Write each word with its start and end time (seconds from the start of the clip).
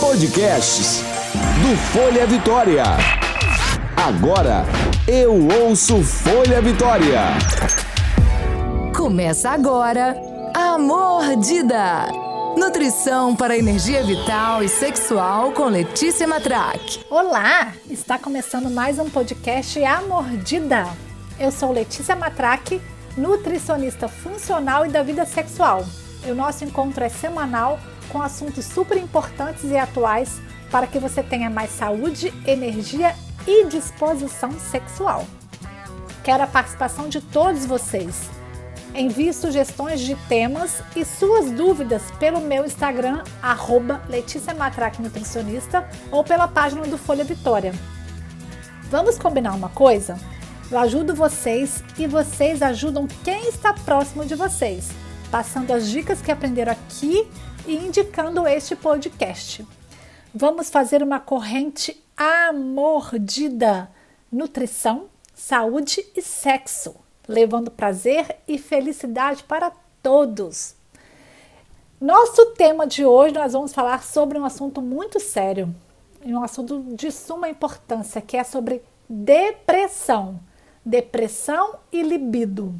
Podcasts 0.00 1.00
do 1.62 1.76
Folha 1.92 2.26
Vitória. 2.26 2.82
Agora 3.96 4.64
eu 5.06 5.46
ouço 5.62 6.02
Folha 6.02 6.60
Vitória. 6.60 7.20
Começa 8.96 9.50
agora 9.50 10.16
a 10.54 10.76
Mordida. 10.76 12.08
Nutrição 12.56 13.36
para 13.36 13.56
energia 13.56 14.02
vital 14.02 14.60
e 14.64 14.68
sexual 14.68 15.52
com 15.52 15.66
Letícia 15.66 16.26
Matraque. 16.26 17.04
Olá, 17.08 17.72
está 17.88 18.18
começando 18.18 18.68
mais 18.68 18.98
um 18.98 19.08
podcast 19.08 19.80
A 19.84 20.02
Mordida. 20.02 20.84
Eu 21.38 21.52
sou 21.52 21.70
Letícia 21.70 22.16
Matraque, 22.16 22.80
nutricionista 23.16 24.08
funcional 24.08 24.84
e 24.84 24.88
da 24.88 25.04
vida 25.04 25.24
sexual. 25.24 25.84
O 26.28 26.34
nosso 26.34 26.64
encontro 26.64 27.04
é 27.04 27.08
semanal 27.08 27.78
com 28.10 28.20
assuntos 28.20 28.64
super 28.64 28.96
importantes 28.96 29.64
e 29.64 29.76
atuais 29.76 30.40
para 30.70 30.86
que 30.86 30.98
você 30.98 31.22
tenha 31.22 31.50
mais 31.50 31.70
saúde, 31.70 32.32
energia 32.46 33.14
e 33.46 33.66
disposição 33.66 34.52
sexual. 34.58 35.26
Quero 36.22 36.44
a 36.44 36.46
participação 36.46 37.08
de 37.08 37.20
todos 37.20 37.64
vocês. 37.64 38.28
Envie 38.94 39.32
sugestões 39.32 40.00
de 40.00 40.14
temas 40.28 40.82
e 40.96 41.04
suas 41.04 41.50
dúvidas 41.50 42.02
pelo 42.18 42.40
meu 42.40 42.64
Instagram, 42.64 43.22
arroba 43.40 44.02
Letícia 44.08 44.52
Matraque 44.52 45.00
Nutricionista, 45.00 45.88
ou 46.10 46.24
pela 46.24 46.48
página 46.48 46.82
do 46.82 46.98
Folha 46.98 47.24
Vitória. 47.24 47.72
Vamos 48.90 49.16
combinar 49.16 49.54
uma 49.54 49.68
coisa? 49.68 50.18
Eu 50.70 50.78
ajudo 50.78 51.14
vocês 51.14 51.82
e 51.98 52.06
vocês 52.06 52.62
ajudam 52.62 53.06
quem 53.24 53.48
está 53.48 53.72
próximo 53.72 54.24
de 54.24 54.34
vocês, 54.34 54.90
passando 55.30 55.72
as 55.72 55.88
dicas 55.88 56.20
que 56.20 56.30
aprenderam 56.30 56.72
aqui 56.72 57.28
e 57.66 57.76
indicando 57.76 58.46
este 58.46 58.74
podcast. 58.74 59.66
Vamos 60.34 60.70
fazer 60.70 61.02
uma 61.02 61.20
corrente 61.20 62.02
amordida: 62.16 63.90
nutrição, 64.30 65.06
saúde 65.34 66.04
e 66.16 66.22
sexo, 66.22 66.94
levando 67.26 67.70
prazer 67.70 68.36
e 68.46 68.58
felicidade 68.58 69.42
para 69.44 69.72
todos. 70.02 70.74
Nosso 72.00 72.46
tema 72.52 72.86
de 72.86 73.04
hoje 73.04 73.34
nós 73.34 73.52
vamos 73.52 73.72
falar 73.72 74.02
sobre 74.02 74.38
um 74.38 74.44
assunto 74.44 74.80
muito 74.80 75.20
sério, 75.20 75.74
um 76.24 76.42
assunto 76.42 76.82
de 76.94 77.10
suma 77.10 77.48
importância, 77.48 78.20
que 78.20 78.36
é 78.36 78.44
sobre 78.44 78.82
depressão. 79.08 80.40
Depressão 80.82 81.76
e 81.92 82.02
libido. 82.02 82.74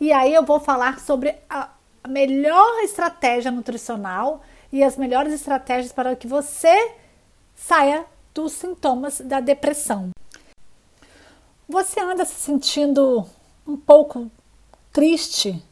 E 0.00 0.12
aí 0.12 0.34
eu 0.34 0.44
vou 0.44 0.58
falar 0.58 0.98
sobre 0.98 1.36
a 1.48 1.68
a 2.02 2.08
melhor 2.08 2.82
estratégia 2.82 3.50
nutricional 3.50 4.42
e 4.72 4.82
as 4.82 4.96
melhores 4.96 5.32
estratégias 5.32 5.92
para 5.92 6.16
que 6.16 6.26
você 6.26 6.92
saia 7.54 8.04
dos 8.34 8.52
sintomas 8.52 9.20
da 9.20 9.40
depressão. 9.40 10.10
Você 11.68 12.00
anda 12.00 12.24
se 12.24 12.34
sentindo 12.34 13.26
um 13.66 13.76
pouco 13.76 14.30
triste, 14.92 15.62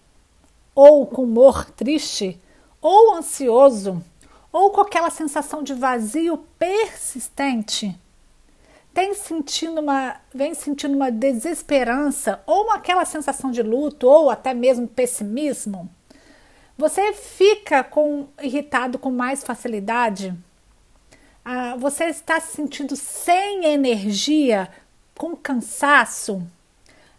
ou 0.74 1.06
com 1.06 1.24
humor 1.24 1.64
triste, 1.70 2.40
ou 2.80 3.14
ansioso, 3.14 4.02
ou 4.52 4.70
com 4.70 4.80
aquela 4.80 5.10
sensação 5.10 5.62
de 5.62 5.74
vazio 5.74 6.38
persistente? 6.58 7.98
Tem 8.94 9.14
sentindo 9.14 9.80
uma, 9.80 10.16
vem 10.34 10.54
sentindo 10.54 10.94
uma 10.94 11.10
desesperança, 11.10 12.42
ou 12.46 12.70
aquela 12.70 13.04
sensação 13.04 13.50
de 13.50 13.62
luto, 13.62 14.08
ou 14.08 14.30
até 14.30 14.54
mesmo 14.54 14.86
pessimismo? 14.86 15.88
Você 16.78 17.12
fica 17.12 17.82
com, 17.82 18.28
irritado 18.40 19.00
com 19.00 19.10
mais 19.10 19.42
facilidade? 19.42 20.32
Ah, 21.44 21.74
você 21.76 22.04
está 22.04 22.38
se 22.38 22.54
sentindo 22.54 22.94
sem 22.94 23.64
energia, 23.64 24.68
com 25.16 25.34
cansaço? 25.34 26.40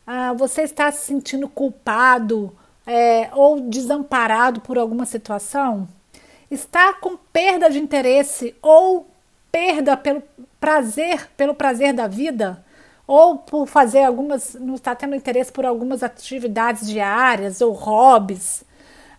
Ah, 0.07 0.31
você 0.31 0.61
está 0.61 0.89
se 0.93 1.07
sentindo 1.07 1.49
culpado 1.49 2.55
é, 2.87 3.29
ou 3.33 3.59
desamparado 3.59 4.61
por 4.61 4.77
alguma 4.77 5.05
situação? 5.05 5.89
Está 6.49 6.93
com 6.93 7.17
perda 7.17 7.69
de 7.69 7.79
interesse 7.79 8.55
ou 8.61 9.09
perda 9.51 9.97
pelo 9.97 10.23
prazer, 10.57 11.29
pelo 11.35 11.53
prazer 11.53 11.91
da 11.91 12.07
vida? 12.07 12.63
Ou 13.05 13.39
por 13.39 13.67
fazer 13.67 14.05
algumas, 14.05 14.53
não 14.53 14.75
está 14.75 14.95
tendo 14.95 15.15
interesse 15.15 15.51
por 15.51 15.65
algumas 15.65 16.01
atividades 16.01 16.87
diárias 16.87 17.59
ou 17.59 17.73
hobbies? 17.73 18.63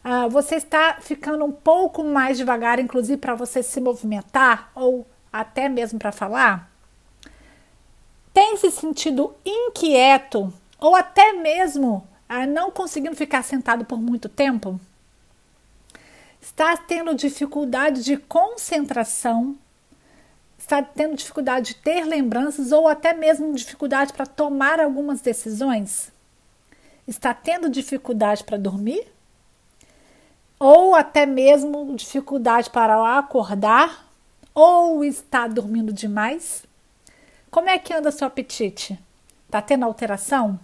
Ah, 0.03 0.28
você 0.28 0.56
está 0.56 0.97
ficando 1.00 1.44
um 1.44 1.53
pouco 1.53 2.03
mais 2.03 2.38
devagar, 2.38 2.78
inclusive 2.78 3.19
para 3.19 3.34
você 3.34 3.62
se 3.62 3.81
movimentar 3.81 4.71
ou 4.75 5.06
até 5.33 5.69
mesmo 5.69 5.99
para 5.99 6.11
falar? 6.11 6.71
Tem 8.33 8.56
se 8.56 8.71
sentido 8.71 9.34
inquieto 9.44 10.53
ou 10.78 10.97
até 10.97 11.34
mesmo 11.34 12.06
ah, 12.28 12.47
não 12.47 12.71
conseguindo 12.71 13.15
ficar 13.15 13.43
sentado 13.43 13.84
por 13.84 14.00
muito 14.00 14.28
tempo? 14.28 14.81
Está 16.41 16.75
tendo 16.77 17.15
dificuldade 17.15 18.03
de 18.03 18.17
concentração? 18.17 19.59
Está 20.59 20.82
tendo 20.82 21.17
dificuldade 21.17 21.75
de 21.75 21.77
ter 21.77 22.05
lembranças 22.05 22.72
ou 22.72 22.88
até 22.88 23.12
mesmo 23.12 23.53
dificuldade 23.55 24.12
para 24.15 24.25
tomar 24.25 24.81
algumas 24.81 25.21
decisões? 25.21 26.11
Está 27.06 27.34
tendo 27.34 27.69
dificuldade 27.69 28.44
para 28.44 28.56
dormir? 28.56 29.06
Ou 30.60 30.94
até 30.94 31.25
mesmo 31.25 31.97
dificuldade 31.97 32.69
para 32.69 33.19
acordar, 33.19 34.06
ou 34.54 35.03
está 35.03 35.48
dormindo 35.48 35.91
demais? 35.91 36.65
Como 37.50 37.71
é 37.71 37.78
que 37.78 37.94
anda 37.94 38.10
seu 38.10 38.26
apetite? 38.26 38.99
Está 39.47 39.62
tendo 39.62 39.87
alteração? 39.87 40.60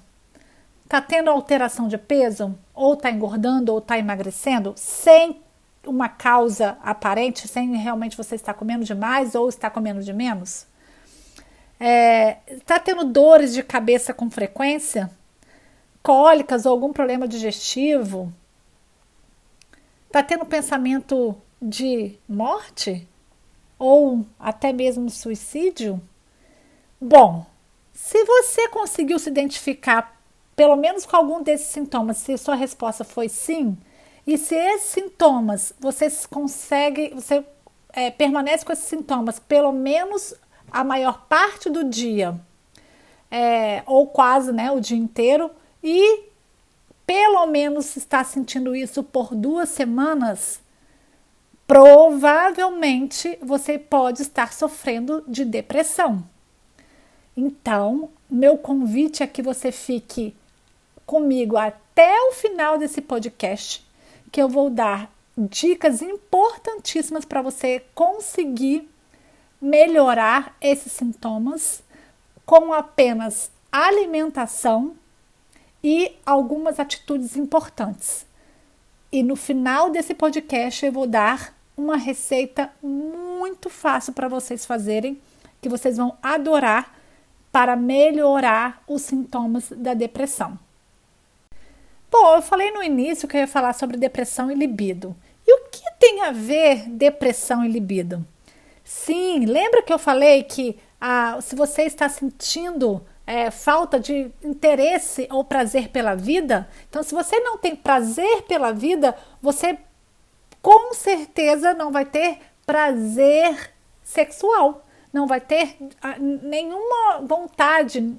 Está 0.85 1.01
tendo 1.01 1.31
alteração 1.31 1.89
de 1.89 1.97
peso? 1.97 2.55
Ou 2.75 2.93
está 2.93 3.11
engordando 3.11 3.73
ou 3.73 3.79
está 3.79 3.99
emagrecendo? 3.99 4.75
Sem 4.77 5.41
uma 5.87 6.09
causa 6.09 6.77
aparente, 6.83 7.49
sem 7.49 7.75
realmente 7.77 8.17
você 8.17 8.35
estar 8.35 8.55
comendo 8.55 8.85
demais 8.85 9.35
ou 9.35 9.49
está 9.49 9.71
comendo 9.71 10.03
de 10.03 10.13
menos? 10.13 10.67
É, 11.81 12.35
tá 12.67 12.79
tendo 12.79 13.05
dores 13.05 13.55
de 13.55 13.63
cabeça 13.63 14.13
com 14.13 14.31
frequência? 14.31 15.11
Cólicas 16.03 16.67
ou 16.67 16.73
algum 16.73 16.93
problema 16.93 17.27
digestivo? 17.27 18.33
Está 20.17 20.29
tendo 20.29 20.47
pensamento 20.47 21.37
de 21.61 22.19
morte? 22.27 23.07
Ou 23.79 24.25
até 24.41 24.73
mesmo 24.73 25.11
suicídio? 25.11 26.01
Bom, 26.99 27.45
se 27.93 28.25
você 28.25 28.67
conseguiu 28.71 29.19
se 29.19 29.29
identificar 29.29 30.19
pelo 30.57 30.75
menos 30.75 31.05
com 31.05 31.19
algum 31.19 31.43
desses 31.43 31.67
sintomas, 31.67 32.17
se 32.17 32.39
sua 32.39 32.55
resposta 32.55 33.05
foi 33.05 33.29
sim, 33.29 33.77
e 34.27 34.39
se 34.39 34.55
esses 34.55 34.89
sintomas 34.89 35.75
você 35.79 36.09
consegue, 36.31 37.13
você 37.15 37.45
é, 37.93 38.11
permanece 38.11 38.65
com 38.65 38.73
esses 38.73 38.87
sintomas 38.87 39.39
pelo 39.39 39.71
menos 39.71 40.35
a 40.73 40.83
maior 40.83 41.27
parte 41.29 41.69
do 41.69 41.85
dia, 41.85 42.41
é, 43.31 43.83
ou 43.85 44.07
quase 44.07 44.51
né, 44.51 44.71
o 44.71 44.81
dia 44.81 44.97
inteiro, 44.97 45.51
e 45.85 46.25
pelo 47.07 47.47
menos 47.47 47.97
está 47.97 48.25
sentindo 48.25 48.75
isso 48.75 49.03
por 49.03 49.35
duas 49.35 49.69
semanas, 49.69 50.61
provavelmente 51.67 53.39
você 53.41 53.79
pode 53.79 54.23
estar 54.23 54.53
sofrendo 54.53 55.25
de 55.29 55.45
depressão. 55.45 56.25
Então, 57.37 58.11
meu 58.29 58.59
convite 58.59 59.23
é 59.23 59.27
que 59.27 59.43
você 59.43 59.71
fique 59.71 60.35
comigo 61.05 61.57
até 61.57 62.19
o 62.29 62.33
final 62.33 62.77
desse 62.77 63.01
podcast, 63.01 63.87
que 64.33 64.43
eu 64.43 64.49
vou 64.49 64.69
dar 64.69 65.11
dicas 65.37 66.03
importantíssimas 66.03 67.25
para 67.25 67.43
você 67.43 67.85
conseguir 67.95 68.89
melhorar 69.61 70.57
esses 70.61 70.93
sintomas 70.93 71.83
com 72.45 72.73
apenas 72.73 73.51
alimentação 73.71 74.97
e 75.89 76.17
algumas 76.27 76.81
atitudes 76.81 77.37
importantes. 77.37 78.27
E 79.13 79.23
no 79.23 79.37
final 79.37 79.89
desse 79.89 80.15
podcast 80.15 80.85
eu 80.85 80.91
vou 80.91 81.07
dar 81.07 81.57
uma 81.77 81.97
receita 81.97 82.73
muito 82.83 83.71
fácil 83.71 84.13
para 84.13 84.27
vocês 84.27 84.67
fazerem, 84.67 85.17
que 85.63 85.69
vocês 85.69 85.97
vão 85.97 86.19
adorar 86.21 86.93
para 87.53 87.77
melhorar 87.77 88.83
os 88.89 89.03
sintomas 89.03 89.71
da 89.71 89.95
depressão. 89.95 90.59
Bom, 92.11 92.35
eu 92.35 92.43
falei 92.43 92.73
no 92.73 92.83
início 92.83 93.29
que 93.29 93.37
eu 93.37 93.43
ia 93.43 93.47
falar 93.47 93.73
sobre 93.73 93.97
depressão 93.97 94.51
e 94.51 94.57
libido. 94.57 95.15
E 95.47 95.55
o 95.55 95.69
que 95.71 95.89
tem 96.01 96.23
a 96.23 96.33
ver 96.33 96.91
depressão 96.91 97.65
e 97.65 97.69
libido? 97.69 98.27
Sim, 98.83 99.45
lembra 99.45 99.85
que 99.85 99.93
eu 99.93 100.01
falei 100.01 100.43
que 100.43 100.77
ah, 101.01 101.39
se 101.41 101.55
você 101.55 101.83
está 101.83 102.09
sentindo 102.09 103.07
é, 103.27 103.51
falta 103.51 103.99
de 103.99 104.31
interesse 104.43 105.27
ou 105.31 105.45
prazer 105.45 105.89
pela 105.89 106.15
vida. 106.15 106.69
Então, 106.89 107.03
se 107.03 107.15
você 107.15 107.41
não 107.41 107.59
tem 107.59 107.75
prazer 107.75 108.43
pela 108.43 108.73
vida, 108.73 109.17
você 109.43 109.79
com 110.63 110.95
certeza 110.95 111.75
não 111.75 111.91
vai 111.91 112.05
ter 112.05 112.39
prazer 112.65 113.73
sexual, 114.03 114.85
não 115.13 115.27
vai 115.27 115.41
ter 115.41 115.77
ah, 116.01 116.17
nenhuma 116.19 117.21
vontade, 117.23 118.17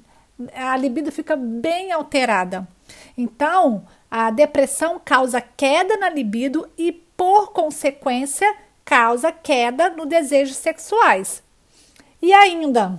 a 0.54 0.76
libido 0.76 1.10
fica 1.10 1.36
bem 1.36 1.92
alterada. 1.92 2.66
Então, 3.16 3.84
a 4.10 4.30
depressão 4.30 5.00
causa 5.02 5.40
queda 5.40 5.96
na 5.96 6.08
libido 6.08 6.68
e, 6.76 6.92
por 6.92 7.52
consequência, 7.52 8.54
causa 8.84 9.30
queda 9.30 9.90
no 9.90 10.06
desejos 10.06 10.56
sexuais. 10.56 11.42
E 12.22 12.32
ainda, 12.32 12.98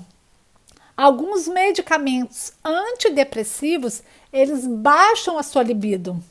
alguns 1.00 1.48
medicamentos 1.48 2.52
antidepressivos, 2.62 4.04
eles 4.34 4.68
baixam 4.68 5.38
a 5.38 5.44
sua 5.44 5.64
libido. 5.64 6.22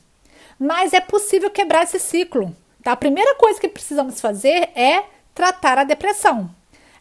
Mas 0.59 0.93
é 0.93 0.99
possível 0.99 1.49
quebrar 1.49 1.85
esse 1.85 1.99
ciclo. 1.99 2.55
Tá? 2.83 2.91
A 2.91 2.95
primeira 2.95 3.33
coisa 3.33 3.59
que 3.59 3.67
precisamos 3.67 4.21
fazer 4.21 4.69
é 4.75 5.05
tratar 5.33 5.79
a 5.79 5.83
depressão. 5.83 6.53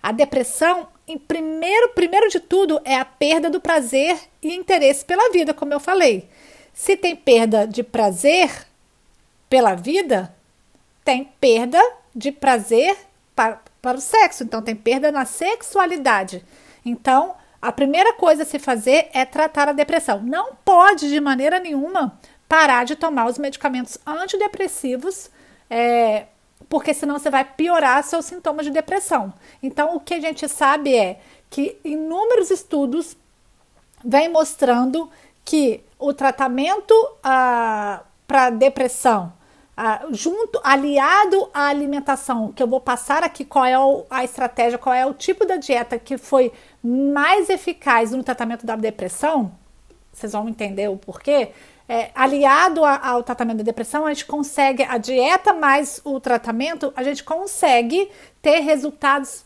A 0.03 0.13
depressão, 0.13 0.89
em 1.07 1.19
primeiro, 1.19 1.91
primeiro 1.91 2.31
de 2.31 2.41
tudo, 2.41 2.81
é 2.87 2.97
a 2.97 3.05
perda 3.05 3.51
do 3.51 3.61
prazer 3.61 4.19
e 4.43 4.55
interesse 4.55 5.05
pela 5.05 5.31
vida, 5.31 5.53
como 5.53 5.75
eu 5.75 5.81
falei. 5.81 6.27
Se 6.73 6.97
tem 6.97 7.15
perda 7.15 7.67
de 7.67 7.83
prazer 7.83 8.51
pela 9.47 9.75
vida, 9.75 10.35
tem 11.05 11.31
perda 11.39 11.83
de 12.15 12.33
prazer 12.33 12.97
para, 13.37 13.61
para 13.83 13.99
o 13.99 14.01
sexo, 14.01 14.43
então 14.43 14.63
tem 14.63 14.75
perda 14.75 15.13
na 15.13 15.27
sexualidade. 15.27 16.43
Então, 16.83 17.37
a 17.61 17.73
primeira 17.73 18.13
coisa 18.15 18.45
a 18.45 18.47
se 18.47 18.59
fazer 18.59 19.09
é 19.13 19.25
tratar 19.25 19.69
a 19.69 19.73
depressão. 19.73 20.23
Não 20.23 20.55
pode, 20.65 21.09
de 21.09 21.21
maneira 21.21 21.59
nenhuma, 21.59 22.19
parar 22.49 22.85
de 22.85 22.97
tomar 22.97 23.27
os 23.27 23.39
medicamentos 23.39 23.99
antidepressivos, 24.07 25.31
é, 25.69 26.27
porque 26.69 26.95
senão 26.95 27.19
você 27.19 27.31
vai 27.31 27.45
piorar 27.45 28.03
seus 28.05 28.25
sintomas 28.25 28.65
de 28.65 28.73
depressão. 28.73 29.33
Então, 29.63 29.97
o 29.97 30.01
que 30.01 30.15
a 30.15 30.21
gente 30.21 30.49
sabe 30.49 30.95
é 30.95 31.21
que 31.51 31.79
inúmeros 31.85 32.51
estudos 32.51 33.17
vêm 34.05 34.29
mostrando 34.29 35.11
que 35.45 35.83
o 35.99 36.13
tratamento 36.13 36.95
ah, 37.23 38.03
para 38.27 38.51
depressão, 38.51 39.33
junto, 40.11 40.61
aliado 40.65 41.49
à 41.55 41.67
alimentação, 41.69 42.53
que 42.53 42.63
eu 42.63 42.67
vou 42.67 42.81
passar 42.81 43.23
aqui 43.23 43.45
qual 43.45 43.65
é 43.65 43.79
o, 43.79 44.05
a 44.11 44.25
estratégia, 44.25 44.79
qual 44.79 44.95
é 44.95 45.07
o 45.07 45.15
tipo 45.15 45.47
da 45.47 45.57
dieta 45.57 45.99
que 45.99 46.19
foi 46.19 46.53
mais 46.83 47.49
eficaz 47.49 48.11
no 48.11 48.25
tratamento 48.25 48.67
da 48.67 48.75
depressão, 48.75 49.53
vocês 50.13 50.33
vão 50.33 50.49
entender 50.49 50.89
o 50.89 50.97
porquê. 50.97 51.51
É, 51.89 52.11
aliado 52.15 52.85
a, 52.85 53.09
ao 53.09 53.23
tratamento 53.23 53.59
da 53.59 53.65
depressão, 53.65 54.05
a 54.05 54.13
gente 54.13 54.27
consegue, 54.27 54.83
a 54.83 54.99
dieta 54.99 55.53
mais 55.53 56.01
o 56.05 56.19
tratamento, 56.19 56.93
a 56.97 57.03
gente 57.03 57.23
consegue 57.23 58.11
ter 58.43 58.61
resultados 58.61 59.45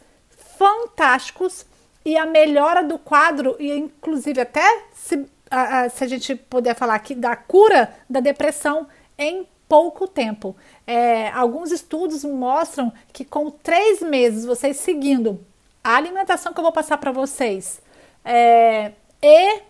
fantásticos 0.59 1.67
e 2.05 2.17
a 2.17 2.27
melhora 2.27 2.83
do 2.83 2.99
quadro, 2.99 3.55
e 3.61 3.71
inclusive 3.71 4.41
até 4.41 4.85
se 4.95 5.25
a, 5.51 5.89
se 5.91 6.03
a 6.03 6.07
gente 6.07 6.35
puder 6.35 6.75
falar 6.75 6.95
aqui 6.95 7.15
da 7.15 7.37
cura 7.37 7.95
da 8.09 8.21
depressão 8.21 8.89
em 9.19 9.47
pouco 9.73 10.07
tempo. 10.07 10.55
É, 10.87 11.31
alguns 11.31 11.73
estudos 11.73 12.25
mostram 12.25 12.93
que 13.11 13.25
com 13.25 13.51
três 13.51 14.03
meses 14.03 14.45
vocês 14.45 14.77
seguindo 14.77 15.41
a 15.83 15.97
alimentação 15.97 16.53
que 16.53 16.61
eu 16.61 16.63
vou 16.63 16.73
passar 16.73 16.99
para 16.99 17.11
vocês 17.11 17.81
é, 18.23 18.93
e 19.23 19.63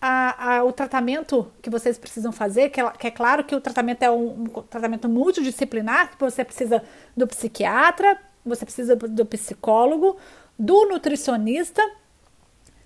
a, 0.00 0.58
a, 0.58 0.64
o 0.64 0.72
tratamento 0.72 1.50
que 1.60 1.68
vocês 1.68 1.98
precisam 1.98 2.30
fazer, 2.30 2.68
que 2.68 2.80
é, 2.80 2.90
que 2.92 3.08
é, 3.08 3.10
claro 3.10 3.42
que 3.42 3.56
o 3.56 3.60
tratamento 3.60 4.04
é 4.04 4.10
um, 4.12 4.44
um 4.44 4.46
tratamento 4.46 5.08
multidisciplinar, 5.08 6.12
que 6.12 6.20
você 6.20 6.44
precisa 6.44 6.80
do 7.16 7.26
psiquiatra, 7.26 8.20
você 8.46 8.64
precisa 8.64 8.94
do 8.94 9.26
psicólogo, 9.26 10.16
do 10.56 10.86
nutricionista 10.86 11.82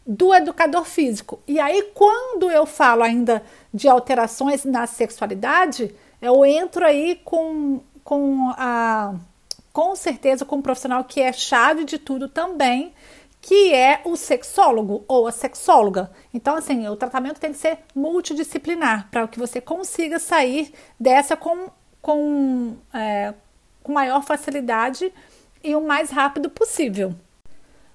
do 0.07 0.35
educador 0.35 0.85
físico. 0.85 1.41
E 1.47 1.59
aí, 1.61 1.91
quando 1.95 2.51
eu 2.51 2.67
falo 2.67 3.03
ainda 3.03 3.43
de 3.73 3.89
alterações 3.89 4.65
na 4.65 4.87
sexualidade, 4.87 5.95
eu 6.25 6.45
entro 6.45 6.85
aí 6.85 7.21
com, 7.25 7.81
com 8.03 8.51
a 8.57 9.15
com 9.73 9.97
certeza 9.97 10.45
com 10.45 10.57
um 10.57 10.63
profissional 10.63 11.03
que 11.05 11.21
é 11.21 11.33
chave 11.33 11.85
de 11.85 11.99
tudo 11.99 12.29
também, 12.29 12.95
que 13.41 13.75
é 13.75 14.01
o 14.05 14.17
sexólogo 14.17 15.05
ou 15.07 15.27
a 15.27 15.33
sexóloga. 15.33 16.11
Então, 16.33 16.57
assim, 16.57 16.87
o 16.89 16.97
tratamento 16.97 17.41
tem 17.41 17.53
que 17.53 17.59
ser 17.59 17.79
multidisciplinar 17.95 19.09
para 19.11 19.27
que 19.27 19.39
você 19.39 19.61
consiga 19.61 20.19
sair 20.19 20.73
dessa 20.99 21.37
com, 21.37 21.69
com, 22.01 22.77
é, 22.95 23.35
com 23.83 23.93
maior 23.93 24.23
facilidade 24.23 25.13
e 25.63 25.75
o 25.75 25.81
mais 25.81 26.11
rápido 26.11 26.49
possível. 26.49 27.13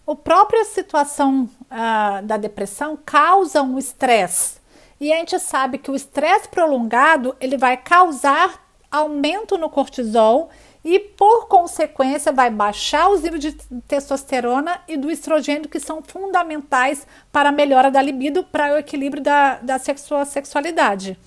A 0.05 0.15
própria 0.15 0.65
situação 0.65 1.49
uh, 1.63 2.25
da 2.25 2.35
depressão 2.35 2.97
causa 2.97 3.61
um 3.61 3.77
estresse. 3.79 4.58
E 4.99 5.13
a 5.13 5.17
gente 5.17 5.39
sabe 5.39 5.77
que 5.77 5.89
o 5.89 5.95
estresse 5.95 6.47
prolongado 6.49 7.35
ele 7.39 7.57
vai 7.57 7.77
causar 7.77 8.67
aumento 8.91 9.57
no 9.57 9.69
cortisol 9.69 10.49
e, 10.83 10.99
por 10.99 11.47
consequência, 11.47 12.31
vai 12.31 12.49
baixar 12.49 13.09
os 13.09 13.21
níveis 13.21 13.41
de 13.41 13.51
testosterona 13.87 14.81
e 14.87 14.97
do 14.97 15.11
estrogênio, 15.11 15.69
que 15.69 15.79
são 15.79 16.01
fundamentais 16.01 17.05
para 17.31 17.49
a 17.49 17.51
melhora 17.51 17.91
da 17.91 18.01
libido, 18.01 18.43
para 18.43 18.73
o 18.73 18.77
equilíbrio 18.77 19.21
da, 19.21 19.55
da 19.59 19.77
sexualidade. 19.79 21.17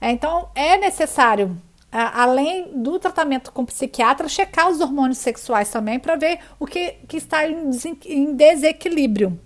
É, 0.00 0.10
então, 0.10 0.48
é 0.54 0.76
necessário 0.76 1.56
além 1.92 2.70
do 2.82 2.98
tratamento 2.98 3.52
com 3.52 3.66
psiquiatra, 3.66 4.26
checar 4.26 4.70
os 4.70 4.80
hormônios 4.80 5.18
sexuais 5.18 5.70
também 5.70 5.98
para 5.98 6.16
ver 6.16 6.38
o 6.58 6.66
que, 6.66 6.94
que 7.06 7.18
está 7.18 7.46
em 7.46 8.34
desequilíbrio. 8.34 9.38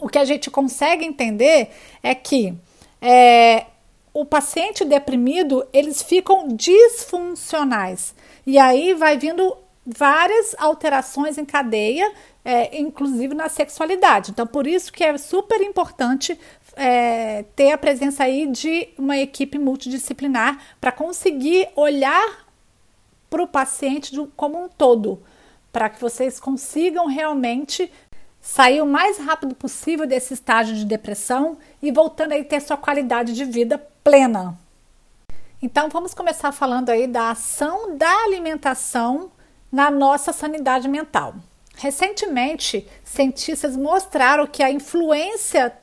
O 0.00 0.08
que 0.08 0.18
a 0.18 0.24
gente 0.24 0.50
consegue 0.50 1.04
entender 1.04 1.70
é 2.02 2.16
que 2.16 2.52
é, 3.00 3.66
o 4.12 4.24
paciente 4.24 4.84
deprimido 4.84 5.66
eles 5.72 6.02
ficam 6.02 6.48
disfuncionais 6.48 8.14
e 8.46 8.58
aí 8.58 8.94
vai 8.94 9.16
vindo 9.16 9.56
várias 9.86 10.54
alterações 10.58 11.38
em 11.38 11.44
cadeia, 11.44 12.12
é, 12.44 12.78
inclusive 12.78 13.34
na 13.34 13.48
sexualidade. 13.48 14.30
Então, 14.30 14.46
por 14.46 14.66
isso 14.66 14.92
que 14.92 15.02
é 15.02 15.16
super 15.16 15.60
importante 15.62 16.38
é, 16.76 17.44
ter 17.56 17.72
a 17.72 17.78
presença 17.78 18.24
aí 18.24 18.46
de 18.46 18.88
uma 18.98 19.16
equipe 19.16 19.58
multidisciplinar 19.58 20.58
para 20.80 20.92
conseguir 20.92 21.68
olhar 21.74 22.46
para 23.30 23.42
o 23.42 23.48
paciente 23.48 24.14
como 24.36 24.62
um 24.62 24.68
todo, 24.68 25.22
para 25.72 25.88
que 25.88 26.00
vocês 26.00 26.38
consigam 26.38 27.06
realmente 27.06 27.90
sair 28.40 28.80
o 28.80 28.86
mais 28.86 29.18
rápido 29.18 29.54
possível 29.54 30.06
desse 30.06 30.34
estágio 30.34 30.74
de 30.74 30.84
depressão 30.84 31.58
e 31.82 31.90
voltando 31.90 32.32
aí 32.32 32.44
ter 32.44 32.60
sua 32.60 32.76
qualidade 32.76 33.34
de 33.34 33.44
vida 33.44 33.78
plena. 34.02 34.58
Então 35.60 35.88
vamos 35.88 36.14
começar 36.14 36.52
falando 36.52 36.90
aí 36.90 37.06
da 37.06 37.30
ação 37.30 37.96
da 37.96 38.10
alimentação 38.24 39.30
na 39.70 39.90
nossa 39.90 40.32
sanidade 40.32 40.88
mental. 40.88 41.34
Recentemente, 41.76 42.88
cientistas 43.04 43.76
mostraram 43.76 44.46
que 44.46 44.62
a 44.62 44.70
influência 44.70 45.76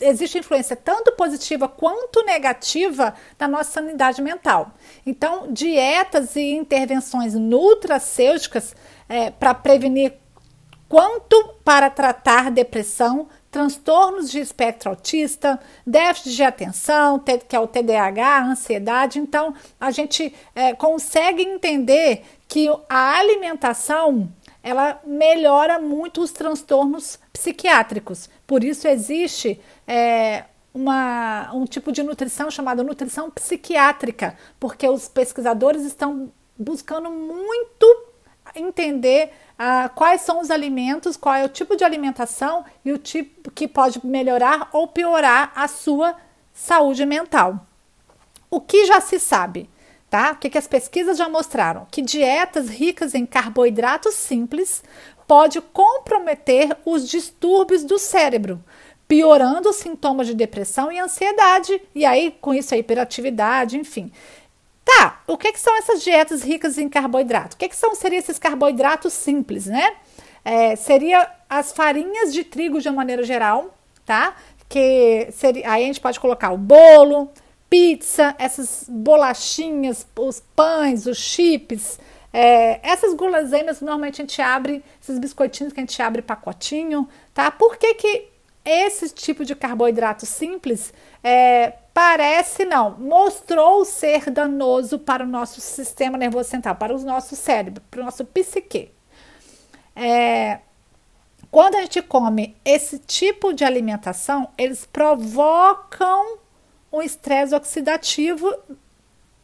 existe 0.00 0.38
influência 0.38 0.74
tanto 0.74 1.12
positiva 1.12 1.68
quanto 1.68 2.24
negativa 2.24 3.14
na 3.38 3.46
nossa 3.46 3.72
sanidade 3.72 4.22
mental. 4.22 4.72
Então, 5.04 5.52
dietas 5.52 6.36
e 6.36 6.52
intervenções 6.52 7.34
nutracêuticas 7.34 8.74
é, 9.08 9.30
para 9.30 9.52
prevenir 9.54 10.14
quanto 10.90 11.54
para 11.64 11.88
tratar 11.88 12.50
depressão, 12.50 13.28
transtornos 13.48 14.28
de 14.28 14.40
espectro 14.40 14.90
autista, 14.90 15.60
déficit 15.86 16.34
de 16.34 16.42
atenção, 16.42 17.16
que 17.48 17.54
é 17.54 17.60
o 17.60 17.68
TDAH, 17.68 18.42
ansiedade. 18.42 19.20
Então, 19.20 19.54
a 19.78 19.92
gente 19.92 20.34
é, 20.52 20.74
consegue 20.74 21.44
entender 21.44 22.24
que 22.48 22.68
a 22.88 23.18
alimentação 23.20 24.28
ela 24.64 25.00
melhora 25.06 25.78
muito 25.78 26.20
os 26.20 26.32
transtornos 26.32 27.20
psiquiátricos. 27.32 28.28
Por 28.44 28.64
isso 28.64 28.88
existe 28.88 29.60
é, 29.86 30.42
uma, 30.74 31.52
um 31.54 31.66
tipo 31.66 31.92
de 31.92 32.02
nutrição 32.02 32.50
chamada 32.50 32.82
nutrição 32.82 33.30
psiquiátrica, 33.30 34.36
porque 34.58 34.88
os 34.88 35.06
pesquisadores 35.06 35.84
estão 35.84 36.32
buscando 36.58 37.08
muito 37.08 37.99
entender 38.54 39.32
ah, 39.58 39.90
quais 39.94 40.22
são 40.22 40.40
os 40.40 40.50
alimentos, 40.50 41.16
qual 41.16 41.34
é 41.34 41.44
o 41.44 41.48
tipo 41.48 41.76
de 41.76 41.84
alimentação 41.84 42.64
e 42.84 42.92
o 42.92 42.98
tipo 42.98 43.50
que 43.50 43.68
pode 43.68 44.04
melhorar 44.04 44.68
ou 44.72 44.88
piorar 44.88 45.52
a 45.54 45.68
sua 45.68 46.16
saúde 46.52 47.04
mental. 47.04 47.66
O 48.50 48.60
que 48.60 48.86
já 48.86 49.00
se 49.00 49.18
sabe? 49.20 49.68
Tá? 50.08 50.32
O 50.32 50.36
que, 50.36 50.50
que 50.50 50.58
as 50.58 50.66
pesquisas 50.66 51.16
já 51.16 51.28
mostraram? 51.28 51.86
Que 51.90 52.02
dietas 52.02 52.68
ricas 52.68 53.14
em 53.14 53.24
carboidratos 53.24 54.14
simples 54.14 54.82
pode 55.26 55.60
comprometer 55.60 56.76
os 56.84 57.08
distúrbios 57.08 57.84
do 57.84 57.98
cérebro, 57.98 58.64
piorando 59.06 59.68
os 59.68 59.76
sintomas 59.76 60.26
de 60.26 60.34
depressão 60.34 60.90
e 60.90 60.98
ansiedade, 60.98 61.80
e 61.94 62.04
aí 62.04 62.36
com 62.40 62.52
isso 62.52 62.74
a 62.74 62.78
hiperatividade, 62.78 63.76
enfim. 63.76 64.10
Tá, 64.98 65.22
o 65.28 65.38
que, 65.38 65.52
que 65.52 65.60
são 65.60 65.76
essas 65.78 66.02
dietas 66.02 66.42
ricas 66.42 66.76
em 66.76 66.88
carboidrato? 66.88 67.54
O 67.54 67.58
que, 67.58 67.68
que 67.68 67.76
são 67.76 67.94
seriam 67.94 68.18
esses 68.18 68.40
carboidratos 68.40 69.12
simples, 69.12 69.66
né? 69.66 69.94
É, 70.44 70.74
seria 70.74 71.30
as 71.48 71.70
farinhas 71.70 72.32
de 72.32 72.42
trigo 72.42 72.80
de 72.80 72.88
uma 72.88 72.96
maneira 72.96 73.22
geral, 73.22 73.72
tá? 74.04 74.34
Que 74.68 75.28
seria, 75.32 75.70
aí 75.70 75.84
a 75.84 75.86
gente 75.86 76.00
pode 76.00 76.18
colocar 76.18 76.50
o 76.50 76.58
bolo, 76.58 77.30
pizza, 77.68 78.34
essas 78.36 78.84
bolachinhas, 78.88 80.04
os 80.18 80.40
pães, 80.56 81.06
os 81.06 81.18
chips, 81.18 81.98
é, 82.32 82.80
essas 82.82 83.14
guloseimas 83.14 83.80
normalmente 83.80 84.20
a 84.20 84.24
gente 84.24 84.42
abre, 84.42 84.82
esses 85.00 85.20
biscoitinhos 85.20 85.72
que 85.72 85.78
a 85.78 85.82
gente 85.84 86.02
abre 86.02 86.20
pacotinho, 86.20 87.08
tá? 87.32 87.48
Por 87.48 87.76
que, 87.76 87.94
que 87.94 88.29
esse 88.64 89.08
tipo 89.10 89.44
de 89.44 89.54
carboidrato 89.54 90.26
simples 90.26 90.92
é, 91.22 91.74
parece 91.94 92.64
não, 92.64 92.92
mostrou 92.98 93.84
ser 93.84 94.30
danoso 94.30 94.98
para 94.98 95.24
o 95.24 95.28
nosso 95.28 95.60
sistema 95.60 96.18
nervoso 96.18 96.48
central, 96.48 96.76
para 96.76 96.94
o 96.94 97.00
nosso 97.00 97.34
cérebro, 97.36 97.82
para 97.90 98.00
o 98.00 98.04
nosso 98.04 98.24
psique. 98.24 98.90
É, 99.96 100.60
quando 101.50 101.74
a 101.76 101.80
gente 101.80 102.00
come 102.02 102.56
esse 102.64 102.98
tipo 102.98 103.52
de 103.52 103.64
alimentação, 103.64 104.48
eles 104.56 104.86
provocam 104.86 106.38
um 106.92 107.02
estresse 107.02 107.54
oxidativo, 107.54 108.54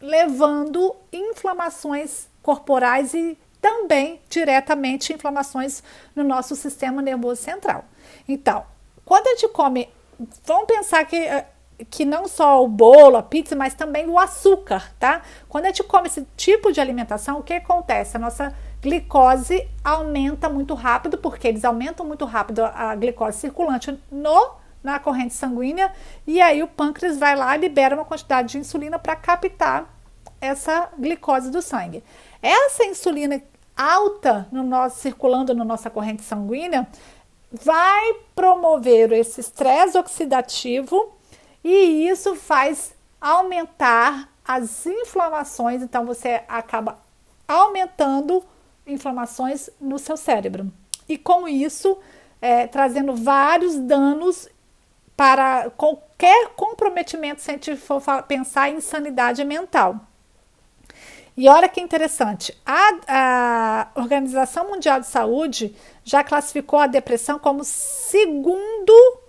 levando 0.00 0.94
inflamações 1.12 2.28
corporais 2.42 3.12
e 3.14 3.37
também 3.61 4.20
diretamente 4.30 5.12
inflamações 5.12 5.82
no 6.14 6.23
nosso 6.23 6.54
sistema 6.54 7.02
nervoso 7.02 7.42
central. 7.42 7.85
Então, 8.28 8.64
quando 9.06 9.28
a 9.28 9.30
gente 9.30 9.48
come, 9.48 9.88
vamos 10.44 10.66
pensar 10.66 11.06
que 11.06 11.16
eh, 11.16 11.46
que 11.90 12.04
não 12.04 12.26
só 12.26 12.64
o 12.64 12.68
bolo, 12.68 13.16
a 13.16 13.22
pizza, 13.22 13.54
mas 13.54 13.75
também 13.75 14.08
o 14.08 14.18
açúcar, 14.18 14.92
tá? 14.98 15.22
Quando 15.48 15.66
a 15.66 15.68
gente 15.68 15.84
come 15.84 16.08
esse 16.08 16.26
tipo 16.36 16.72
de 16.72 16.80
alimentação, 16.80 17.38
o 17.38 17.42
que 17.42 17.52
acontece? 17.52 18.16
A 18.16 18.20
nossa 18.20 18.54
glicose 18.82 19.68
aumenta 19.84 20.48
muito 20.48 20.75
rápido, 20.75 21.18
porque 21.18 21.46
eles 21.46 21.64
aumentam 21.64 22.04
muito 22.04 22.25
rápido 22.25 22.64
a 22.64 22.94
glicose 22.94 23.38
circulante 23.38 23.98
no 24.10 24.56
na 24.82 25.00
corrente 25.00 25.34
sanguínea 25.34 25.92
e 26.25 26.40
aí 26.40 26.62
o 26.62 26.68
pâncreas 26.68 27.18
vai 27.18 27.34
lá 27.34 27.56
e 27.56 27.60
libera 27.60 27.96
uma 27.96 28.04
quantidade 28.04 28.52
de 28.52 28.58
insulina 28.58 29.00
para 29.00 29.16
captar 29.16 29.92
essa 30.40 30.90
glicose 30.96 31.50
do 31.50 31.60
sangue. 31.60 32.04
Essa 32.40 32.84
insulina 32.84 33.42
alta 33.76 34.46
no 34.50 34.62
nosso 34.62 35.00
circulando 35.00 35.52
na 35.52 35.64
no 35.64 35.68
nossa 35.68 35.90
corrente 35.90 36.22
sanguínea 36.22 36.86
vai 37.50 38.14
promover 38.34 39.12
esse 39.12 39.40
estresse 39.40 39.96
oxidativo 39.96 41.12
e 41.62 42.08
isso 42.08 42.34
faz 42.34 42.94
aumentar 43.20 44.28
as 44.44 44.86
inflamações, 44.86 45.82
então 45.82 46.06
você 46.06 46.42
acaba 46.46 46.98
aumentando 47.48 48.44
inflamações 48.86 49.68
no 49.80 49.98
seu 49.98 50.16
cérebro. 50.16 50.72
E 51.08 51.18
com 51.18 51.48
isso, 51.48 51.98
é, 52.40 52.66
trazendo 52.66 53.14
vários 53.14 53.76
danos 53.76 54.48
para 55.16 55.70
qualquer 55.70 56.50
comprometimento 56.50 57.40
se 57.40 57.50
a 57.50 57.54
gente 57.54 57.76
for 57.76 58.02
pensar 58.28 58.68
em 58.68 58.76
insanidade 58.76 59.44
mental. 59.44 60.00
E 61.36 61.48
olha 61.50 61.68
que 61.68 61.80
interessante, 61.80 62.56
a, 62.64 62.92
a, 63.06 63.88
Organização 64.00 64.70
Mundial 64.70 65.00
de 65.00 65.06
Saúde 65.06 65.76
já 66.02 66.24
classificou 66.24 66.78
a 66.78 66.86
depressão 66.86 67.38
como 67.38 67.62
segundo 67.62 69.20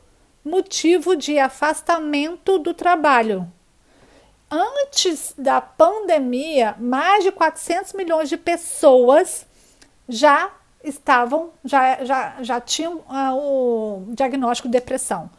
motivo 0.44 1.18
de 1.18 1.38
afastamento 1.38 2.58
do 2.60 2.74
trabalho. 2.74 3.46
Antes 4.50 5.34
da 5.38 5.60
pandemia, 5.60 6.76
mais 6.80 7.26
de 7.26 7.32
400 7.34 7.92
milhões 7.92 8.30
de 8.30 8.38
pessoas 8.38 9.46
já 10.08 10.50
estavam, 10.82 11.52
já, 11.66 12.06
já, 12.06 12.36
já 12.42 12.62
tinham 12.62 13.00
uh, 13.00 13.36
o 13.36 14.06
diagnóstico 14.14 14.70
de 14.70 14.72
depressão. 14.72 15.30